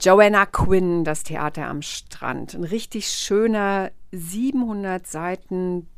Joanna 0.00 0.46
Quinn, 0.46 1.04
das 1.04 1.22
Theater 1.22 1.66
am 1.66 1.82
Strand. 1.82 2.54
Ein 2.54 2.64
richtig 2.64 3.08
schöner, 3.08 3.90
700 4.12 5.06
Seiten 5.06 5.88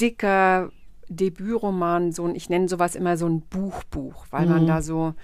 dicker 0.00 0.70
Debütroman, 1.10 2.12
so 2.12 2.24
ein, 2.24 2.34
ich 2.36 2.48
nenne 2.48 2.68
sowas 2.68 2.94
immer 2.94 3.16
so 3.16 3.26
ein 3.26 3.40
Buchbuch, 3.42 4.26
weil 4.30 4.46
mhm. 4.46 4.52
man 4.52 4.66
da 4.66 4.80
so, 4.80 5.14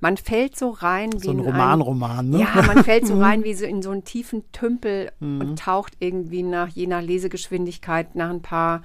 man 0.00 0.16
fällt 0.16 0.58
so 0.58 0.70
rein 0.70 1.12
wie 1.14 1.26
so 1.26 1.30
ein 1.30 1.38
Romanroman, 1.38 2.30
ne? 2.30 2.40
Ja, 2.40 2.62
man 2.62 2.82
fällt 2.82 3.06
so 3.06 3.16
rein 3.20 3.44
wie 3.44 3.54
so 3.54 3.64
in 3.64 3.80
so 3.80 3.90
einen 3.90 4.02
tiefen 4.02 4.42
Tümpel 4.50 5.12
mhm. 5.20 5.40
und 5.40 5.58
taucht 5.60 5.94
irgendwie 6.00 6.42
nach, 6.42 6.68
je 6.68 6.88
nach 6.88 7.00
Lesegeschwindigkeit, 7.00 8.16
nach 8.16 8.30
ein 8.30 8.42
paar, 8.42 8.82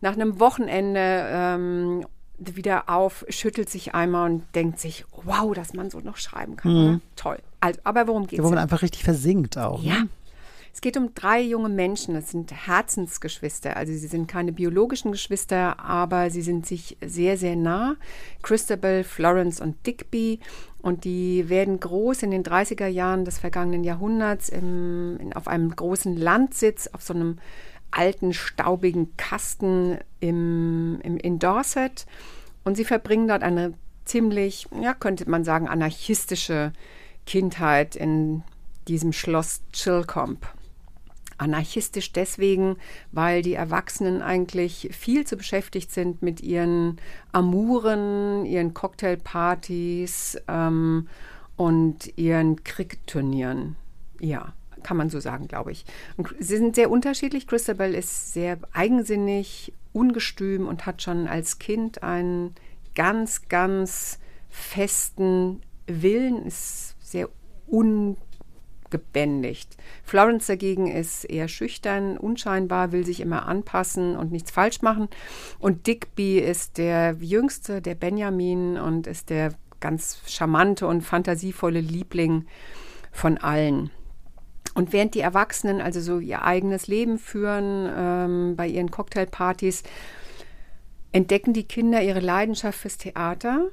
nach 0.00 0.14
einem 0.14 0.40
Wochenende 0.40 1.26
ähm, 1.30 2.06
wieder 2.38 2.88
auf, 2.88 3.24
schüttelt 3.28 3.70
sich 3.70 3.94
einmal 3.94 4.30
und 4.30 4.44
denkt 4.54 4.78
sich, 4.78 5.04
wow, 5.24 5.54
dass 5.54 5.72
man 5.72 5.90
so 5.90 6.00
noch 6.00 6.16
schreiben 6.16 6.56
kann. 6.56 6.72
Mhm. 6.72 7.00
Toll. 7.16 7.38
Also, 7.60 7.80
aber 7.84 8.06
worum 8.06 8.26
geht 8.26 8.38
es? 8.38 8.44
wo 8.44 8.50
man 8.50 8.58
einfach 8.58 8.82
richtig 8.82 9.04
versinkt 9.04 9.56
auch. 9.58 9.82
Ja. 9.82 10.00
Ne? 10.00 10.08
Es 10.76 10.82
geht 10.82 10.98
um 10.98 11.14
drei 11.14 11.40
junge 11.40 11.70
Menschen, 11.70 12.12
das 12.12 12.30
sind 12.30 12.52
Herzensgeschwister. 12.52 13.78
Also 13.78 13.94
sie 13.94 14.08
sind 14.08 14.28
keine 14.28 14.52
biologischen 14.52 15.10
Geschwister, 15.10 15.80
aber 15.80 16.28
sie 16.28 16.42
sind 16.42 16.66
sich 16.66 16.98
sehr, 17.02 17.38
sehr 17.38 17.56
nah. 17.56 17.96
Christabel, 18.42 19.02
Florence 19.02 19.58
und 19.58 19.86
Digby. 19.86 20.38
Und 20.82 21.04
die 21.04 21.48
werden 21.48 21.80
groß 21.80 22.24
in 22.24 22.30
den 22.30 22.44
30er 22.44 22.88
Jahren 22.88 23.24
des 23.24 23.38
vergangenen 23.38 23.84
Jahrhunderts 23.84 24.50
im, 24.50 25.16
in, 25.18 25.32
auf 25.32 25.48
einem 25.48 25.74
großen 25.74 26.14
Landsitz, 26.14 26.88
auf 26.88 27.00
so 27.00 27.14
einem 27.14 27.38
alten, 27.90 28.32
staubigen 28.32 29.16
Kasten 29.16 29.98
im, 30.20 30.98
im, 31.02 31.16
in 31.16 31.38
Dorset. 31.38 32.06
Und 32.64 32.76
sie 32.76 32.84
verbringen 32.84 33.28
dort 33.28 33.42
eine 33.42 33.74
ziemlich, 34.04 34.66
ja, 34.80 34.94
könnte 34.94 35.28
man 35.28 35.44
sagen, 35.44 35.68
anarchistische 35.68 36.72
Kindheit 37.26 37.96
in 37.96 38.42
diesem 38.88 39.12
Schloss 39.12 39.62
Chilcombe. 39.72 40.46
Anarchistisch 41.38 42.12
deswegen, 42.12 42.76
weil 43.12 43.42
die 43.42 43.54
Erwachsenen 43.54 44.22
eigentlich 44.22 44.88
viel 44.92 45.26
zu 45.26 45.36
beschäftigt 45.36 45.92
sind 45.92 46.22
mit 46.22 46.40
ihren 46.40 46.96
Amuren, 47.32 48.46
ihren 48.46 48.72
Cocktailpartys 48.72 50.38
ähm, 50.48 51.08
und 51.56 52.16
ihren 52.16 52.64
Kriegturnieren. 52.64 53.76
Ja, 54.18 54.54
kann 54.82 54.96
man 54.96 55.10
so 55.10 55.20
sagen, 55.20 55.48
glaube 55.48 55.72
ich. 55.72 55.84
Und 56.16 56.34
sie 56.38 56.56
sind 56.56 56.74
sehr 56.74 56.90
unterschiedlich. 56.90 57.46
Christabel 57.46 57.94
ist 57.94 58.32
sehr 58.32 58.58
eigensinnig, 58.72 59.72
ungestüm 59.92 60.68
und 60.68 60.86
hat 60.86 61.02
schon 61.02 61.26
als 61.26 61.58
Kind 61.58 62.02
einen 62.02 62.54
ganz, 62.94 63.48
ganz 63.48 64.18
festen 64.48 65.62
Willen, 65.86 66.44
ist 66.46 66.96
sehr 67.00 67.28
un 67.66 68.16
gebändigt. 68.90 69.76
Florence 70.04 70.46
dagegen 70.46 70.86
ist 70.86 71.24
eher 71.24 71.48
schüchtern, 71.48 72.16
unscheinbar, 72.16 72.92
will 72.92 73.04
sich 73.04 73.20
immer 73.20 73.46
anpassen 73.46 74.16
und 74.16 74.32
nichts 74.32 74.50
falsch 74.50 74.82
machen. 74.82 75.08
Und 75.58 75.86
Digby 75.86 76.38
ist 76.38 76.78
der 76.78 77.16
jüngste, 77.20 77.82
der 77.82 77.94
Benjamin 77.94 78.78
und 78.78 79.06
ist 79.06 79.30
der 79.30 79.54
ganz 79.80 80.20
charmante 80.26 80.86
und 80.86 81.02
fantasievolle 81.02 81.80
Liebling 81.80 82.46
von 83.12 83.38
allen. 83.38 83.90
Und 84.76 84.92
während 84.92 85.14
die 85.14 85.20
Erwachsenen 85.20 85.80
also 85.80 86.00
so 86.00 86.18
ihr 86.18 86.42
eigenes 86.42 86.86
Leben 86.86 87.18
führen 87.18 87.90
ähm, 87.96 88.56
bei 88.56 88.68
ihren 88.68 88.90
Cocktailpartys, 88.90 89.82
entdecken 91.12 91.54
die 91.54 91.64
Kinder 91.64 92.02
ihre 92.02 92.20
Leidenschaft 92.20 92.78
fürs 92.78 92.98
Theater 92.98 93.68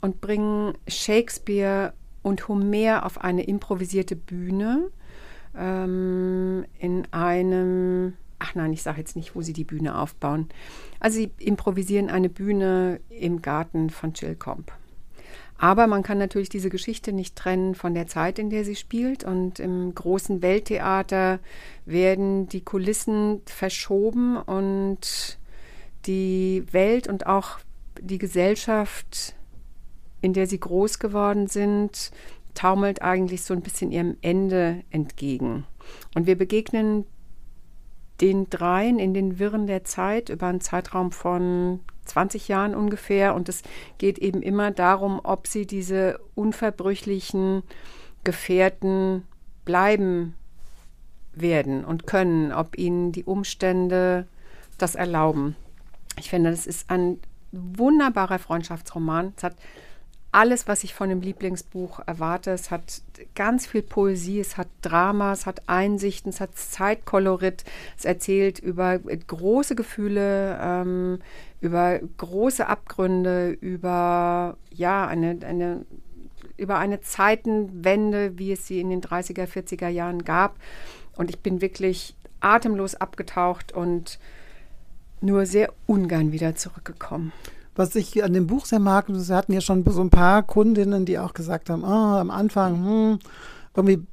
und 0.00 0.22
bringen 0.22 0.72
Shakespeare 0.88 1.92
und 2.22 2.48
Homer 2.48 3.04
auf 3.04 3.20
eine 3.20 3.44
improvisierte 3.44 4.16
Bühne 4.16 4.90
ähm, 5.54 6.64
in 6.78 7.06
einem, 7.12 8.14
ach 8.38 8.54
nein, 8.54 8.72
ich 8.72 8.82
sage 8.82 8.98
jetzt 8.98 9.16
nicht, 9.16 9.36
wo 9.36 9.42
sie 9.42 9.52
die 9.52 9.64
Bühne 9.64 9.98
aufbauen. 9.98 10.48
Also 11.00 11.18
sie 11.18 11.30
improvisieren 11.38 12.08
eine 12.08 12.30
Bühne 12.30 13.00
im 13.10 13.42
Garten 13.42 13.90
von 13.90 14.14
Chilcomb. 14.14 14.72
Aber 15.62 15.86
man 15.86 16.02
kann 16.02 16.16
natürlich 16.16 16.48
diese 16.48 16.70
Geschichte 16.70 17.12
nicht 17.12 17.36
trennen 17.36 17.74
von 17.74 17.92
der 17.92 18.06
Zeit, 18.06 18.38
in 18.38 18.48
der 18.48 18.64
sie 18.64 18.76
spielt. 18.76 19.24
Und 19.24 19.60
im 19.60 19.94
großen 19.94 20.40
Welttheater 20.40 21.38
werden 21.84 22.48
die 22.48 22.62
Kulissen 22.62 23.42
verschoben 23.44 24.38
und 24.38 25.38
die 26.06 26.64
Welt 26.70 27.08
und 27.08 27.26
auch 27.26 27.58
die 28.00 28.16
Gesellschaft 28.16 29.34
in 30.20 30.32
der 30.32 30.46
sie 30.46 30.60
groß 30.60 30.98
geworden 30.98 31.46
sind, 31.46 32.10
taumelt 32.54 33.02
eigentlich 33.02 33.42
so 33.42 33.54
ein 33.54 33.62
bisschen 33.62 33.92
ihrem 33.92 34.16
Ende 34.22 34.82
entgegen. 34.90 35.64
Und 36.14 36.26
wir 36.26 36.36
begegnen 36.36 37.06
den 38.20 38.50
dreien 38.50 38.98
in 38.98 39.14
den 39.14 39.38
Wirren 39.38 39.66
der 39.66 39.84
Zeit 39.84 40.28
über 40.28 40.46
einen 40.46 40.60
Zeitraum 40.60 41.12
von 41.12 41.80
20 42.04 42.48
Jahren 42.48 42.74
ungefähr. 42.74 43.34
Und 43.34 43.48
es 43.48 43.62
geht 43.98 44.18
eben 44.18 44.42
immer 44.42 44.70
darum, 44.70 45.20
ob 45.22 45.46
sie 45.46 45.66
diese 45.66 46.18
unverbrüchlichen 46.34 47.62
Gefährten 48.24 49.26
bleiben 49.64 50.34
werden 51.32 51.84
und 51.84 52.06
können, 52.06 52.52
ob 52.52 52.76
ihnen 52.76 53.12
die 53.12 53.24
Umstände 53.24 54.26
das 54.78 54.94
erlauben. 54.94 55.56
Ich 56.18 56.28
finde, 56.28 56.50
das 56.50 56.66
ist 56.66 56.90
ein 56.90 57.18
wunderbarer 57.52 58.38
Freundschaftsroman. 58.38 59.32
Es 59.36 59.42
hat 59.42 59.56
alles, 60.32 60.68
was 60.68 60.84
ich 60.84 60.94
von 60.94 61.08
dem 61.08 61.20
Lieblingsbuch 61.20 62.00
erwarte. 62.06 62.52
Es 62.52 62.70
hat 62.70 63.02
ganz 63.34 63.66
viel 63.66 63.82
Poesie, 63.82 64.40
es 64.40 64.56
hat 64.56 64.68
Drama, 64.80 65.32
es 65.32 65.44
hat 65.44 65.68
Einsichten, 65.68 66.30
es 66.30 66.40
hat 66.40 66.56
Zeitkolorit. 66.56 67.64
Es 67.98 68.04
erzählt 68.04 68.60
über 68.60 68.98
große 68.98 69.74
Gefühle, 69.74 70.58
ähm, 70.62 71.18
über 71.60 71.98
große 71.98 72.66
Abgründe, 72.66 73.50
über 73.50 74.56
ja, 74.72 75.06
eine, 75.06 75.38
eine, 75.44 75.84
über 76.56 76.78
eine 76.78 77.00
Zeitenwende, 77.00 78.38
wie 78.38 78.52
es 78.52 78.66
sie 78.66 78.80
in 78.80 78.90
den 78.90 79.00
30er, 79.00 79.46
40er 79.46 79.88
Jahren 79.88 80.24
gab. 80.24 80.56
Und 81.16 81.28
ich 81.30 81.40
bin 81.40 81.60
wirklich 81.60 82.14
atemlos 82.38 82.94
abgetaucht 82.94 83.72
und 83.72 84.20
nur 85.20 85.44
sehr 85.44 85.72
ungern 85.86 86.32
wieder 86.32 86.54
zurückgekommen 86.54 87.32
was 87.76 87.94
ich 87.94 88.22
an 88.22 88.32
dem 88.32 88.46
Buch 88.46 88.66
sehr 88.66 88.78
mag, 88.78 89.06
wir 89.08 89.36
hatten 89.36 89.52
ja 89.52 89.60
schon 89.60 89.84
so 89.88 90.00
ein 90.00 90.10
paar 90.10 90.42
Kundinnen, 90.42 91.04
die 91.04 91.18
auch 91.18 91.34
gesagt 91.34 91.70
haben, 91.70 91.82
oh, 91.84 91.86
am 91.86 92.30
Anfang, 92.30 92.84
hm, 92.84 93.18
irgendwie 93.74 94.06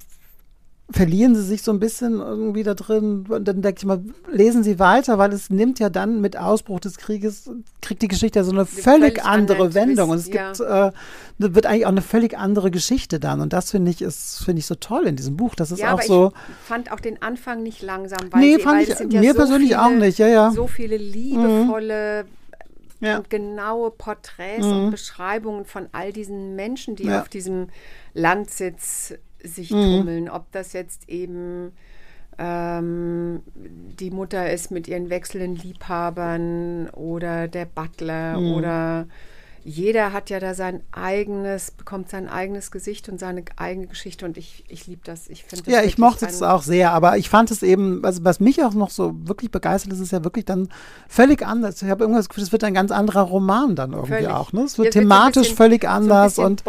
verlieren 0.89 1.35
sie 1.35 1.41
sich 1.41 1.63
so 1.63 1.71
ein 1.71 1.79
bisschen 1.79 2.19
irgendwie 2.19 2.63
da 2.63 2.73
drin. 2.73 3.25
Und 3.27 3.45
dann 3.45 3.61
denke 3.61 3.79
ich 3.79 3.85
mal, 3.85 4.01
lesen 4.31 4.63
sie 4.63 4.79
weiter, 4.79 5.17
weil 5.17 5.33
es 5.33 5.49
nimmt 5.49 5.79
ja 5.79 5.89
dann 5.89 6.21
mit 6.21 6.37
Ausbruch 6.37 6.79
des 6.79 6.97
Krieges, 6.97 7.49
kriegt 7.81 8.01
die 8.01 8.07
Geschichte 8.07 8.39
ja 8.39 8.45
so 8.45 8.51
eine 8.51 8.65
völlig, 8.65 8.83
völlig 8.83 9.25
andere 9.25 9.73
Wendung. 9.73 10.11
Und 10.11 10.17
es 10.17 10.27
ja. 10.27 10.53
gibt, 10.53 10.61
äh, 10.61 10.91
wird 11.37 11.65
eigentlich 11.65 11.85
auch 11.85 11.91
eine 11.91 12.01
völlig 12.01 12.37
andere 12.37 12.71
Geschichte 12.71 13.19
dann. 13.19 13.41
Und 13.41 13.51
das 13.51 13.71
finde 13.71 13.91
ich, 13.91 14.01
ist, 14.01 14.45
finde 14.45 14.59
ich 14.59 14.65
so 14.65 14.75
toll 14.75 15.07
in 15.07 15.17
diesem 15.17 15.35
Buch. 15.35 15.55
Das 15.55 15.71
ist 15.71 15.79
ja, 15.79 15.93
auch 15.93 16.01
so. 16.01 16.31
Ich 16.61 16.67
fand 16.67 16.91
auch 16.91 17.01
den 17.01 17.21
Anfang 17.21 17.63
nicht 17.63 17.81
langsam, 17.81 18.19
weil, 18.31 18.39
nee, 18.39 18.55
sie, 18.55 18.61
fand 18.61 18.77
weil 18.77 19.07
ich, 19.07 19.13
mir 19.13 19.23
ja 19.23 19.33
so 19.33 19.37
persönlich 19.37 19.69
viele, 19.69 19.83
auch 19.83 19.89
nicht, 19.91 20.19
ja, 20.19 20.27
ja. 20.27 20.51
So 20.51 20.67
viele 20.67 20.95
liebevolle, 20.95 22.23
mhm 22.23 22.37
ja. 22.99 23.17
und 23.17 23.29
genaue 23.29 23.91
Porträts 23.91 24.65
mhm. 24.65 24.86
und 24.86 24.91
Beschreibungen 24.91 25.65
von 25.65 25.88
all 25.91 26.12
diesen 26.12 26.55
Menschen, 26.55 26.95
die 26.95 27.05
ja. 27.05 27.21
auf 27.21 27.29
diesem 27.29 27.67
Landsitz 28.13 29.13
sich 29.43 29.71
mhm. 29.71 29.97
tummeln. 29.97 30.29
Ob 30.29 30.51
das 30.51 30.73
jetzt 30.73 31.10
eben 31.10 31.73
ähm, 32.38 33.41
die 33.55 34.12
Mutter 34.12 34.51
ist 34.51 34.71
mit 34.71 34.88
ihren 34.88 35.10
wechselnden 35.10 35.55
Liebhabern 35.55 36.89
oder 36.89 37.47
der 37.47 37.65
Butler 37.65 38.39
mhm. 38.39 38.53
oder 38.53 39.07
jeder 39.67 40.13
hat 40.13 40.30
ja 40.30 40.39
da 40.39 40.53
sein 40.53 40.82
eigenes, 40.93 41.71
bekommt 41.71 42.10
sein 42.10 42.30
eigenes 42.30 42.71
Gesicht 42.71 43.10
und 43.10 43.19
seine 43.19 43.43
eigene 43.58 43.88
Geschichte 43.88 44.25
und 44.25 44.38
ich, 44.38 44.63
ich 44.69 44.88
liebe 44.88 45.01
das. 45.03 45.27
Ich 45.27 45.43
finde 45.43 45.69
Ja, 45.69 45.84
ich 45.84 45.97
mochte 45.97 46.25
es 46.25 46.41
auch 46.41 46.63
sehr, 46.63 46.93
aber 46.93 47.17
ich 47.17 47.30
fand 47.30 47.51
es 47.51 47.63
eben, 47.63 48.06
also 48.06 48.23
was 48.23 48.39
mich 48.39 48.63
auch 48.63 48.73
noch 48.73 48.89
so 48.89 49.13
wirklich 49.27 49.51
begeistert, 49.51 49.91
ist 49.91 49.99
es 49.99 50.12
ja 50.12 50.23
wirklich 50.23 50.45
dann 50.45 50.69
völlig 51.10 51.45
anders. 51.45 51.82
Ich 51.82 51.89
habe 51.89 52.06
irgendwas 52.06 52.23
das 52.23 52.30
Gefühl, 52.30 52.45
es 52.45 52.53
wird 52.53 52.63
ein 52.63 52.73
ganz 52.73 52.91
anderer 52.91 53.23
Roman 53.23 53.75
dann 53.75 53.91
irgendwie 53.91 54.13
völlig. 54.13 54.30
auch. 54.30 54.53
Ne? 54.53 54.62
Es 54.62 54.77
wird 54.77 54.95
ja, 54.95 55.01
thematisch 55.01 55.36
wird 55.36 55.43
bisschen, 55.43 55.58
völlig 55.58 55.88
anders 55.89 56.36
so 56.36 56.43
und 56.43 56.63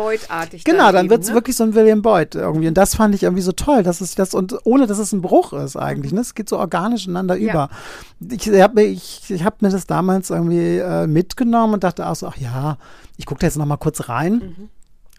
genau, 0.65 0.91
dann 0.91 1.09
wird 1.09 1.23
es 1.23 1.29
ne? 1.29 1.35
wirklich 1.35 1.55
so 1.55 1.63
ein 1.63 1.77
William 1.77 2.03
Boyd 2.03 2.35
irgendwie 2.35 2.67
und 2.67 2.75
das 2.75 2.97
fand 2.97 3.15
ich 3.15 3.23
irgendwie 3.23 3.43
so 3.43 3.53
toll, 3.53 3.85
dass 3.85 4.01
es 4.01 4.17
das 4.17 4.35
und 4.35 4.57
ohne 4.65 4.89
dass 4.89 4.99
es 4.99 5.13
ein 5.13 5.23
Bruch 5.23 5.53
ist 5.53 5.77
eigentlich. 5.77 6.13
Ne? 6.13 6.23
Es 6.23 6.35
geht 6.35 6.49
so 6.49 6.59
organisch 6.59 7.07
ineinander 7.07 7.37
ja. 7.37 7.53
über. 7.53 7.69
Ich 8.29 8.49
habe 8.49 8.83
ich, 8.83 9.23
ich 9.31 9.45
hab 9.45 9.63
mir 9.63 9.69
das 9.69 9.87
damals 9.87 10.31
irgendwie 10.31 10.79
äh, 10.79 11.07
mitgenommen 11.07 11.75
und 11.75 11.85
dachte 11.85 12.05
auch 12.09 12.17
so, 12.17 12.27
ach 12.27 12.37
ja, 12.39 12.77
ich 13.16 13.27
gucke 13.27 13.40
da 13.40 13.46
jetzt 13.46 13.57
noch 13.57 13.66
mal 13.66 13.77
kurz 13.77 14.09
rein. 14.09 14.33
Mhm. 14.33 14.70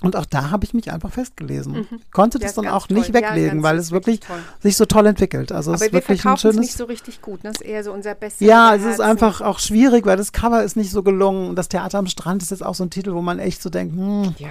Und 0.02 0.16
auch 0.16 0.26
da 0.26 0.50
habe 0.50 0.64
ich 0.64 0.74
mich 0.74 0.92
einfach 0.92 1.12
festgelesen. 1.12 1.74
Mhm. 1.74 2.00
Konnte 2.14 2.40
das 2.40 2.54
dann 2.54 2.68
auch 2.68 2.88
toll. 2.88 2.98
nicht 2.98 3.14
weglegen, 3.14 3.58
ja, 3.58 3.64
weil 3.64 3.78
es 3.78 3.92
wirklich 3.92 4.22
toll. 4.22 4.40
sich 4.62 4.78
so 4.78 4.86
toll 4.86 5.06
entwickelt. 5.06 5.52
Also 5.52 5.72
Aber 5.72 5.76
es 5.76 5.88
ist 5.88 5.94
wirklich 5.94 6.26
ein 6.26 6.38
schönes. 6.38 6.58
nicht 6.58 6.78
so 6.78 6.86
richtig 6.86 7.22
gut. 7.22 7.40
Das 7.44 7.60
ne? 7.60 7.66
ist 7.66 7.70
eher 7.70 7.84
so 7.84 7.92
unser 7.92 8.16
bestes. 8.16 8.48
Ja, 8.48 8.76
es 8.76 8.86
ist 8.86 9.02
einfach 9.02 9.42
auch 9.42 9.60
schwierig, 9.60 10.06
weil 10.06 10.16
das 10.16 10.32
Cover 10.32 10.64
ist 10.64 10.78
nicht 10.78 10.92
so 10.92 11.04
gelungen. 11.04 11.50
Und 11.50 11.58
das 11.58 11.68
Theater 11.68 11.98
am 11.98 12.08
Strand 12.08 12.42
ist 12.42 12.52
jetzt 12.52 12.66
auch 12.66 12.76
so 12.76 12.86
ein 12.86 12.90
Titel, 12.90 13.14
wo 13.14 13.22
man 13.22 13.40
echt 13.40 13.62
so 13.62 13.70
denkt, 13.70 13.94
hm. 13.94 14.36
Ja. 14.38 14.48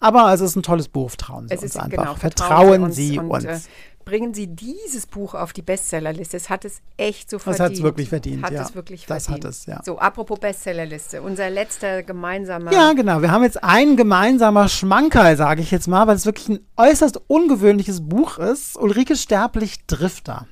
Aber 0.00 0.32
es 0.32 0.40
ist 0.40 0.56
ein 0.56 0.62
tolles 0.62 0.88
Buch. 0.88 1.10
Vertrauen 1.10 1.48
Sie 1.48 1.54
es 1.54 1.62
uns 1.62 1.74
ist, 1.74 1.80
einfach. 1.80 2.04
Genau, 2.04 2.14
vertrauen, 2.14 2.92
Sie 2.92 3.18
uns. 3.18 3.44
uns. 3.44 3.44
Äh, 3.44 3.58
bringen 4.06 4.32
Sie 4.32 4.46
dieses 4.46 5.04
Buch 5.04 5.34
auf 5.34 5.52
die 5.52 5.62
Bestsellerliste. 5.62 6.36
Es 6.36 6.48
hat 6.48 6.64
es 6.64 6.80
echt 6.96 7.28
so 7.28 7.38
verdient. 7.38 7.58
Das 7.58 7.66
hat 7.66 7.72
es 7.72 7.82
wirklich 7.82 8.08
verdient, 8.08 8.44
hat 8.44 8.52
ja. 8.52 8.62
es 8.62 8.74
wirklich 8.74 9.04
das 9.04 9.26
verdient. 9.26 9.44
hat 9.44 9.50
es, 9.50 9.66
ja. 9.66 9.82
So, 9.84 9.98
apropos 9.98 10.38
Bestsellerliste, 10.38 11.20
unser 11.20 11.50
letzter 11.50 12.04
gemeinsamer. 12.04 12.72
Ja, 12.72 12.92
genau. 12.92 13.20
Wir 13.20 13.32
haben 13.32 13.42
jetzt 13.42 13.62
ein 13.62 13.96
gemeinsamer 13.96 14.68
Schmankerl, 14.68 15.36
sage 15.36 15.60
ich 15.60 15.72
jetzt 15.72 15.88
mal, 15.88 16.06
weil 16.06 16.14
es 16.14 16.24
wirklich 16.24 16.48
ein 16.48 16.60
äußerst 16.76 17.20
ungewöhnliches 17.26 18.08
Buch 18.08 18.38
ist. 18.38 18.76
Ulrike 18.76 19.16
Sterblich 19.16 19.84
Drifter. 19.88 20.46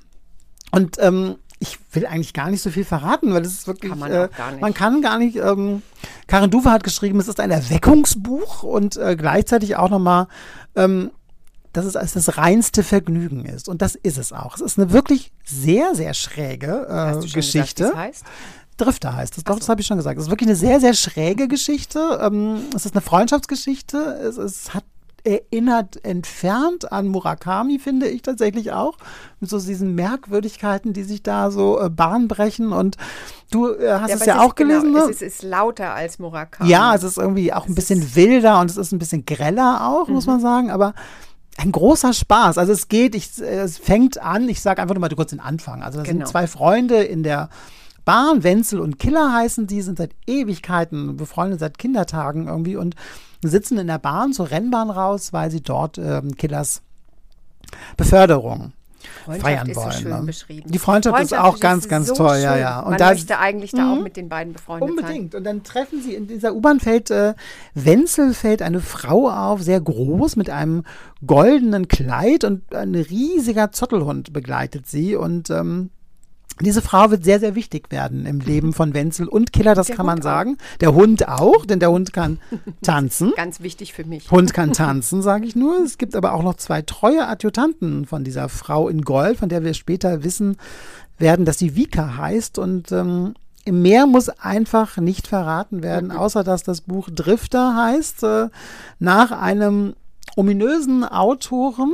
Und 0.72 0.96
ähm, 0.98 1.36
ich 1.60 1.78
will 1.92 2.06
eigentlich 2.06 2.34
gar 2.34 2.50
nicht 2.50 2.60
so 2.60 2.70
viel 2.70 2.84
verraten, 2.84 3.32
weil 3.34 3.42
es 3.42 3.52
ist 3.52 3.68
wirklich. 3.68 3.92
Kann 3.92 4.00
man, 4.00 4.10
äh, 4.10 4.28
gar 4.36 4.50
nicht. 4.50 4.60
man 4.62 4.74
kann 4.74 5.00
gar 5.00 5.18
nicht. 5.18 5.36
Ähm, 5.36 5.82
Karin 6.26 6.50
Duwe 6.50 6.72
hat 6.72 6.82
geschrieben, 6.82 7.20
es 7.20 7.28
ist 7.28 7.38
ein 7.38 7.52
Erweckungsbuch 7.52 8.64
und 8.64 8.96
äh, 8.96 9.14
gleichzeitig 9.14 9.76
auch 9.76 9.90
nochmal 9.90 10.26
ähm, 10.74 11.12
dass 11.74 11.84
es 11.84 11.96
als 11.96 12.14
das 12.14 12.38
reinste 12.38 12.82
Vergnügen 12.82 13.44
ist. 13.44 13.68
Und 13.68 13.82
das 13.82 13.96
ist 13.96 14.16
es 14.16 14.32
auch. 14.32 14.54
Es 14.54 14.60
ist 14.60 14.78
eine 14.78 14.92
wirklich 14.92 15.32
sehr, 15.44 15.94
sehr 15.94 16.14
schräge 16.14 16.86
äh, 16.88 17.26
Geschichte. 17.28 17.84
Gesagt, 17.84 17.96
heißt? 17.96 18.24
Drifter 18.76 19.14
heißt 19.14 19.36
es. 19.36 19.44
Doch, 19.44 19.54
so. 19.54 19.58
das 19.60 19.68
habe 19.68 19.80
ich 19.80 19.86
schon 19.86 19.96
gesagt. 19.96 20.18
Es 20.18 20.24
ist 20.24 20.30
wirklich 20.30 20.48
eine 20.48 20.56
sehr, 20.56 20.80
sehr 20.80 20.94
schräge 20.94 21.48
Geschichte. 21.48 22.18
Ähm, 22.22 22.62
es 22.74 22.86
ist 22.86 22.94
eine 22.94 23.02
Freundschaftsgeschichte. 23.02 23.98
Es, 23.98 24.36
es 24.36 24.72
hat 24.72 24.84
erinnert 25.24 26.04
entfernt 26.04 26.92
an 26.92 27.08
Murakami, 27.08 27.78
finde 27.78 28.06
ich 28.08 28.22
tatsächlich 28.22 28.72
auch. 28.72 28.98
Mit 29.40 29.48
so 29.48 29.58
diesen 29.58 29.94
Merkwürdigkeiten, 29.94 30.92
die 30.92 31.02
sich 31.02 31.22
da 31.22 31.50
so 31.50 31.80
äh, 31.80 31.88
Bahn 31.88 32.28
brechen. 32.28 32.72
Und 32.72 32.98
du 33.50 33.72
äh, 33.72 33.98
hast 34.00 34.10
ja, 34.10 34.16
es 34.16 34.26
ja 34.26 34.40
auch 34.42 34.54
gelesen, 34.54 34.92
genau, 34.92 35.06
ne? 35.06 35.10
Es 35.10 35.22
ist, 35.22 35.40
ist, 35.40 35.42
lauter 35.42 35.94
als 35.94 36.18
Murakami. 36.18 36.70
Ja, 36.70 36.94
es 36.94 37.02
ist 37.02 37.16
irgendwie 37.16 37.52
auch 37.52 37.64
es 37.64 37.70
ein 37.70 37.74
bisschen 37.74 38.14
wilder 38.14 38.60
und 38.60 38.70
es 38.70 38.76
ist 38.76 38.92
ein 38.92 38.98
bisschen 38.98 39.24
greller 39.24 39.88
auch, 39.88 40.08
mhm. 40.08 40.14
muss 40.14 40.26
man 40.26 40.40
sagen. 40.40 40.70
Aber 40.70 40.94
ein 41.56 41.72
großer 41.72 42.12
Spaß. 42.12 42.58
Also 42.58 42.72
es 42.72 42.88
geht, 42.88 43.14
ich, 43.14 43.38
es 43.38 43.78
fängt 43.78 44.20
an, 44.20 44.48
ich 44.48 44.60
sage 44.60 44.82
einfach 44.82 44.94
nur 44.94 45.00
mal 45.00 45.10
kurz 45.10 45.30
den 45.30 45.40
Anfang. 45.40 45.82
Also 45.82 45.98
das 45.98 46.08
Genau. 46.08 46.20
sind 46.24 46.28
zwei 46.28 46.46
Freunde 46.46 47.02
in 47.02 47.22
der 47.22 47.48
Bahn, 48.04 48.42
Wenzel 48.42 48.80
und 48.80 48.98
Killer 48.98 49.32
heißen 49.32 49.66
die, 49.66 49.80
sind 49.80 49.98
seit 49.98 50.10
Ewigkeiten 50.26 51.16
befreundet, 51.16 51.60
seit 51.60 51.78
Kindertagen 51.78 52.48
irgendwie 52.48 52.76
und 52.76 52.96
sitzen 53.42 53.78
in 53.78 53.86
der 53.86 53.98
Bahn 53.98 54.32
zur 54.32 54.50
Rennbahn 54.50 54.90
raus, 54.90 55.32
weil 55.32 55.50
sie 55.50 55.62
dort 55.62 55.96
ähm, 55.98 56.36
Killers 56.36 56.82
Beförderung 57.96 58.72
Freundschaft 59.24 59.42
feiern 59.42 59.68
ist 59.68 59.74
so 59.74 59.80
wollen. 59.82 59.92
schön 59.92 60.10
ne? 60.10 60.22
beschrieben. 60.22 60.70
Die 60.70 60.78
Freundschaft, 60.78 61.22
ist 61.22 61.38
auch 61.38 61.60
ganz, 61.60 61.88
ganz 61.88 62.08
so 62.08 62.14
toll, 62.14 62.38
ja, 62.42 62.52
schön. 62.52 62.60
ja. 62.60 62.80
Und 62.80 62.90
Man 62.90 62.98
da 62.98 63.10
möchte 63.10 63.38
eigentlich 63.38 63.72
da 63.72 63.92
auch 63.92 64.02
mit 64.02 64.16
den 64.16 64.28
beiden 64.28 64.52
befreundet 64.52 64.88
sein. 64.88 64.98
Unbedingt. 64.98 65.34
Und 65.34 65.44
dann 65.44 65.62
treffen 65.62 66.02
sie 66.02 66.14
in 66.14 66.26
dieser 66.26 66.54
U-Bahn 66.54 66.80
fällt 66.80 67.10
äh, 67.10 67.34
Wenzel 67.74 68.34
fällt 68.34 68.62
eine 68.62 68.80
Frau 68.80 69.30
auf, 69.30 69.62
sehr 69.62 69.80
groß, 69.80 70.36
mit 70.36 70.50
einem 70.50 70.84
goldenen 71.26 71.88
Kleid 71.88 72.44
und 72.44 72.74
ein 72.74 72.94
riesiger 72.94 73.72
Zottelhund 73.72 74.32
begleitet 74.32 74.86
sie. 74.86 75.16
Und 75.16 75.50
ähm, 75.50 75.90
diese 76.60 76.82
Frau 76.82 77.10
wird 77.10 77.24
sehr, 77.24 77.40
sehr 77.40 77.54
wichtig 77.54 77.90
werden 77.90 78.26
im 78.26 78.40
Leben 78.40 78.72
von 78.72 78.94
Wenzel 78.94 79.26
und 79.28 79.52
Killer, 79.52 79.74
das 79.74 79.88
Der 79.88 79.96
kann 79.96 80.06
man 80.06 80.16
Hund 80.16 80.24
auch. 80.26 80.30
sagen. 80.30 80.58
Der 80.80 80.94
Hund 80.94 81.28
auch, 81.28 81.66
denn 81.66 81.80
der 81.80 81.90
Hund 81.90 82.12
kann 82.12 82.38
tanzen. 82.82 83.32
Ganz 83.36 83.60
wichtig 83.60 83.92
für 83.92 84.04
mich. 84.04 84.30
Hund 84.30 84.54
kann 84.54 84.72
tanzen, 84.72 85.20
sage 85.22 85.46
ich 85.46 85.56
nur. 85.56 85.78
Es 85.84 85.98
gibt 85.98 86.14
aber 86.14 86.32
auch 86.32 86.42
noch 86.42 86.54
zwei 86.54 86.82
treue 86.82 87.26
Adjutanten 87.26 88.06
von 88.06 88.22
dieser 88.24 88.48
Frau 88.48 88.88
in 88.88 89.02
Gold, 89.02 89.38
von 89.38 89.48
der 89.48 89.64
wir 89.64 89.74
später 89.74 90.22
wissen 90.22 90.56
werden, 91.18 91.44
dass 91.44 91.58
sie 91.58 91.74
Vika 91.76 92.16
heißt. 92.16 92.58
Und 92.58 92.92
ähm, 92.92 93.34
mehr 93.68 94.06
muss 94.06 94.28
einfach 94.28 94.96
nicht 94.98 95.26
verraten 95.26 95.82
werden, 95.82 96.10
außer 96.12 96.44
dass 96.44 96.62
das 96.62 96.82
Buch 96.82 97.08
Drifter 97.12 97.74
heißt, 97.76 98.22
äh, 98.22 98.48
nach 99.00 99.32
einem 99.32 99.94
ominösen 100.36 101.04
Autoren, 101.04 101.92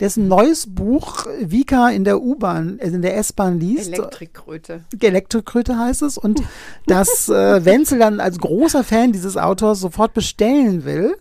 dessen 0.00 0.28
neues 0.28 0.66
Buch 0.66 1.26
Vika 1.40 1.90
in 1.90 2.04
der 2.04 2.22
U-Bahn, 2.22 2.78
äh, 2.78 2.88
in 2.88 3.02
der 3.02 3.16
S-Bahn 3.18 3.60
liest. 3.60 3.88
Elektrikkröte. 3.88 4.84
Elektrokröte 4.98 5.78
heißt 5.78 6.02
es. 6.02 6.18
Und 6.18 6.42
dass 6.86 7.28
äh, 7.28 7.64
Wenzel 7.64 7.98
dann 7.98 8.18
als 8.18 8.38
großer 8.38 8.82
Fan 8.82 9.12
dieses 9.12 9.36
Autors 9.36 9.80
sofort 9.80 10.14
bestellen 10.14 10.84
will. 10.84 11.16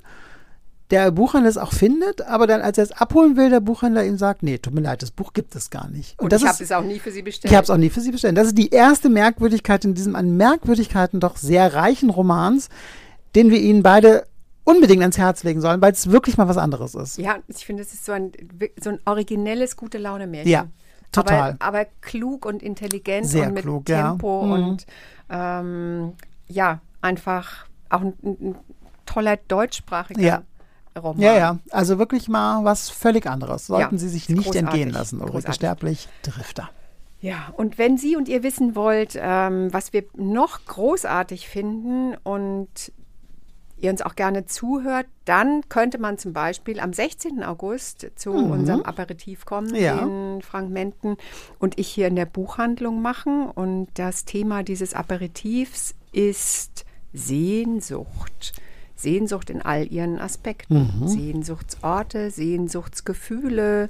Der 0.91 1.11
Buchhändler 1.11 1.51
es 1.51 1.57
auch 1.59 1.71
findet, 1.71 2.23
aber 2.23 2.47
dann, 2.47 2.61
als 2.61 2.79
er 2.79 2.83
es 2.83 2.91
abholen 2.91 3.37
will, 3.37 3.51
der 3.51 3.59
Buchhändler 3.59 4.03
ihm 4.05 4.17
sagt, 4.17 4.41
nee, 4.41 4.57
tut 4.57 4.73
mir 4.73 4.81
leid, 4.81 5.03
das 5.03 5.11
Buch 5.11 5.33
gibt 5.33 5.55
es 5.55 5.69
gar 5.69 5.87
nicht. 5.87 6.19
Und, 6.19 6.33
das 6.33 6.41
ich 6.41 6.47
habe 6.47 6.63
es 6.63 6.71
auch 6.71 6.83
nie 6.83 6.97
für 6.97 7.11
Sie 7.11 7.21
bestellt. 7.21 7.51
ich 7.51 7.55
habe 7.55 7.63
es 7.63 7.69
auch 7.69 7.77
nie 7.77 7.91
für 7.91 8.01
Sie 8.01 8.09
bestellt. 8.09 8.35
Das 8.35 8.47
ist 8.47 8.57
die 8.57 8.69
erste 8.69 9.07
Merkwürdigkeit 9.07 9.85
in 9.85 9.93
diesem 9.93 10.15
an 10.15 10.35
Merkwürdigkeiten 10.35 11.19
doch 11.19 11.37
sehr 11.37 11.75
reichen 11.75 12.09
Romans, 12.09 12.69
den 13.35 13.51
wir 13.51 13.61
Ihnen 13.61 13.83
beide 13.83 14.23
unbedingt 14.69 15.01
ans 15.01 15.17
Herz 15.17 15.43
legen 15.43 15.61
sollen, 15.61 15.81
weil 15.81 15.91
es 15.91 16.09
wirklich 16.11 16.37
mal 16.37 16.47
was 16.47 16.57
anderes 16.57 16.95
ist. 16.95 17.17
Ja, 17.17 17.37
ich 17.47 17.65
finde, 17.65 17.83
es 17.83 17.93
ist 17.93 18.05
so 18.05 18.11
ein, 18.11 18.31
so 18.81 18.89
ein 18.91 18.99
originelles 19.05 19.75
gute 19.77 19.97
Laune-Märchen. 19.97 20.49
Ja, 20.51 20.67
total. 21.11 21.57
Aber, 21.59 21.65
aber 21.79 21.85
klug 22.01 22.45
und 22.45 22.61
intelligent 22.61 23.27
Sehr 23.27 23.47
und 23.47 23.53
mit 23.53 23.63
klug, 23.63 23.89
ja. 23.89 24.09
Tempo 24.09 24.43
Mhm. 24.45 24.51
und 24.51 24.85
ähm, 25.29 26.13
ja, 26.47 26.79
einfach 27.01 27.65
auch 27.89 28.01
ein, 28.01 28.13
ein 28.23 28.55
toller 29.05 29.37
deutschsprachiger 29.37 30.21
Ja. 30.21 30.41
Roman. 30.97 31.21
Ja, 31.21 31.37
ja, 31.37 31.57
also 31.71 31.97
wirklich 31.97 32.27
mal 32.27 32.63
was 32.65 32.89
völlig 32.89 33.25
anderes. 33.27 33.67
Sollten 33.67 33.95
Ja, 33.95 33.99
Sie 33.99 34.09
sich 34.09 34.27
nicht 34.27 34.45
großartig, 34.45 34.61
entgehen 34.61 34.89
lassen, 34.89 35.21
Ulrike. 35.21 35.53
Sterblich, 35.53 36.09
Drifter. 36.23 36.69
Ja, 37.21 37.53
und 37.55 37.77
wenn 37.77 37.97
Sie 37.97 38.15
und 38.15 38.27
ihr 38.27 38.43
wissen 38.43 38.75
wollt, 38.75 39.17
ähm, 39.19 39.71
was 39.73 39.93
wir 39.93 40.03
noch 40.15 40.65
großartig 40.65 41.47
finden 41.47 42.15
und 42.23 42.69
ihr 43.81 43.91
uns 43.91 44.01
auch 44.01 44.15
gerne 44.15 44.45
zuhört, 44.45 45.05
dann 45.25 45.67
könnte 45.69 45.97
man 45.97 46.17
zum 46.17 46.33
Beispiel 46.33 46.79
am 46.79 46.93
16. 46.93 47.43
August 47.43 48.07
zu 48.15 48.31
unserem 48.31 48.81
Aperitif 48.83 49.45
kommen, 49.45 49.69
Mhm. 49.69 49.75
Ja. 49.75 49.97
den 49.97 50.41
Frank 50.41 50.69
Menten 50.69 51.17
und 51.59 51.79
ich 51.79 51.87
hier 51.87 52.07
in 52.07 52.15
der 52.15 52.25
Buchhandlung 52.25 53.01
machen. 53.01 53.49
Und 53.49 53.87
das 53.95 54.25
Thema 54.25 54.63
dieses 54.63 54.93
Aperitifs 54.93 55.95
ist 56.11 56.85
Sehnsucht. 57.13 58.53
Sehnsucht 58.95 59.49
in 59.49 59.61
all 59.61 59.91
ihren 59.91 60.19
Aspekten. 60.19 60.99
Mhm. 60.99 61.07
Sehnsuchtsorte, 61.07 62.31
Sehnsuchtsgefühle. 62.31 63.89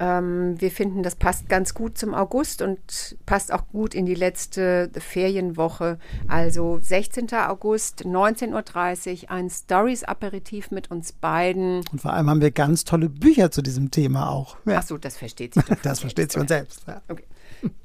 Ähm, 0.00 0.60
wir 0.60 0.70
finden, 0.70 1.02
das 1.02 1.16
passt 1.16 1.48
ganz 1.48 1.74
gut 1.74 1.98
zum 1.98 2.14
August 2.14 2.62
und 2.62 3.16
passt 3.26 3.52
auch 3.52 3.66
gut 3.68 3.94
in 3.94 4.06
die 4.06 4.14
letzte 4.14 4.90
Ferienwoche. 4.96 5.98
Also 6.28 6.78
16. 6.80 7.32
August, 7.32 8.04
19.30 8.04 9.24
Uhr, 9.24 9.30
ein 9.30 9.50
Stories-Aperitif 9.50 10.70
mit 10.70 10.90
uns 10.90 11.12
beiden. 11.12 11.84
Und 11.90 12.00
vor 12.00 12.12
allem 12.12 12.30
haben 12.30 12.40
wir 12.40 12.50
ganz 12.50 12.84
tolle 12.84 13.08
Bücher 13.08 13.50
zu 13.50 13.62
diesem 13.62 13.90
Thema 13.90 14.30
auch. 14.30 14.56
Ja, 14.66 14.78
Ach 14.78 14.82
so, 14.82 14.98
das 14.98 15.16
versteht 15.16 15.54
sich 15.54 15.64
das 15.82 16.00
versteht 16.00 16.32
sich 16.32 16.38
von 16.38 16.48
selbst. 16.48 16.82
Ja. 16.86 17.02
Okay. 17.08 17.24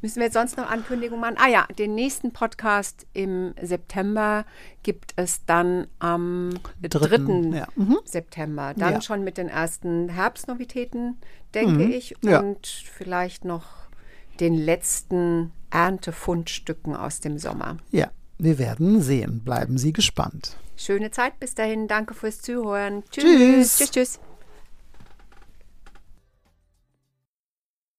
Müssen 0.01 0.17
wir 0.17 0.23
jetzt 0.25 0.33
sonst 0.33 0.57
noch 0.57 0.69
Ankündigungen 0.69 1.21
machen? 1.21 1.35
Ah 1.37 1.47
ja, 1.49 1.65
den 1.77 1.95
nächsten 1.95 2.31
Podcast 2.33 3.05
im 3.13 3.53
September 3.61 4.45
gibt 4.83 5.13
es 5.15 5.45
dann 5.45 5.87
am 5.99 6.51
3. 6.81 6.87
Dritten, 6.99 7.53
ja. 7.53 7.67
Mhm. 7.75 7.99
September. 8.05 8.73
Dann 8.75 8.93
Ja. 8.93 9.01
schon 9.01 9.23
mit 9.23 9.37
den 9.37 9.49
ersten 9.49 10.09
Herbstnovitäten, 10.09 11.17
denke 11.53 11.83
ich. 11.85 12.15
Ja. 12.23 12.39
Und 12.41 12.67
vielleicht 12.67 13.45
noch 13.45 13.65
den 14.39 14.53
letzten 14.55 15.51
Erntefundstücken 15.69 16.95
aus 16.95 17.19
dem 17.19 17.37
Sommer. 17.37 17.77
ja, 17.91 18.09
wir 18.39 18.57
werden 18.57 19.01
sehen. 19.01 19.41
Bleiben 19.43 19.77
Sie 19.77 19.93
gespannt. 19.93 20.57
Schöne 20.75 21.11
Zeit 21.11 21.39
bis 21.39 21.53
dahin. 21.55 21.87
Danke 21.87 22.13
fürs 22.13 22.41
Zuhören. 22.41 23.03
Tschüss. 23.11 23.77
Tschüss, 23.77 23.91
tschüss. 23.91 24.19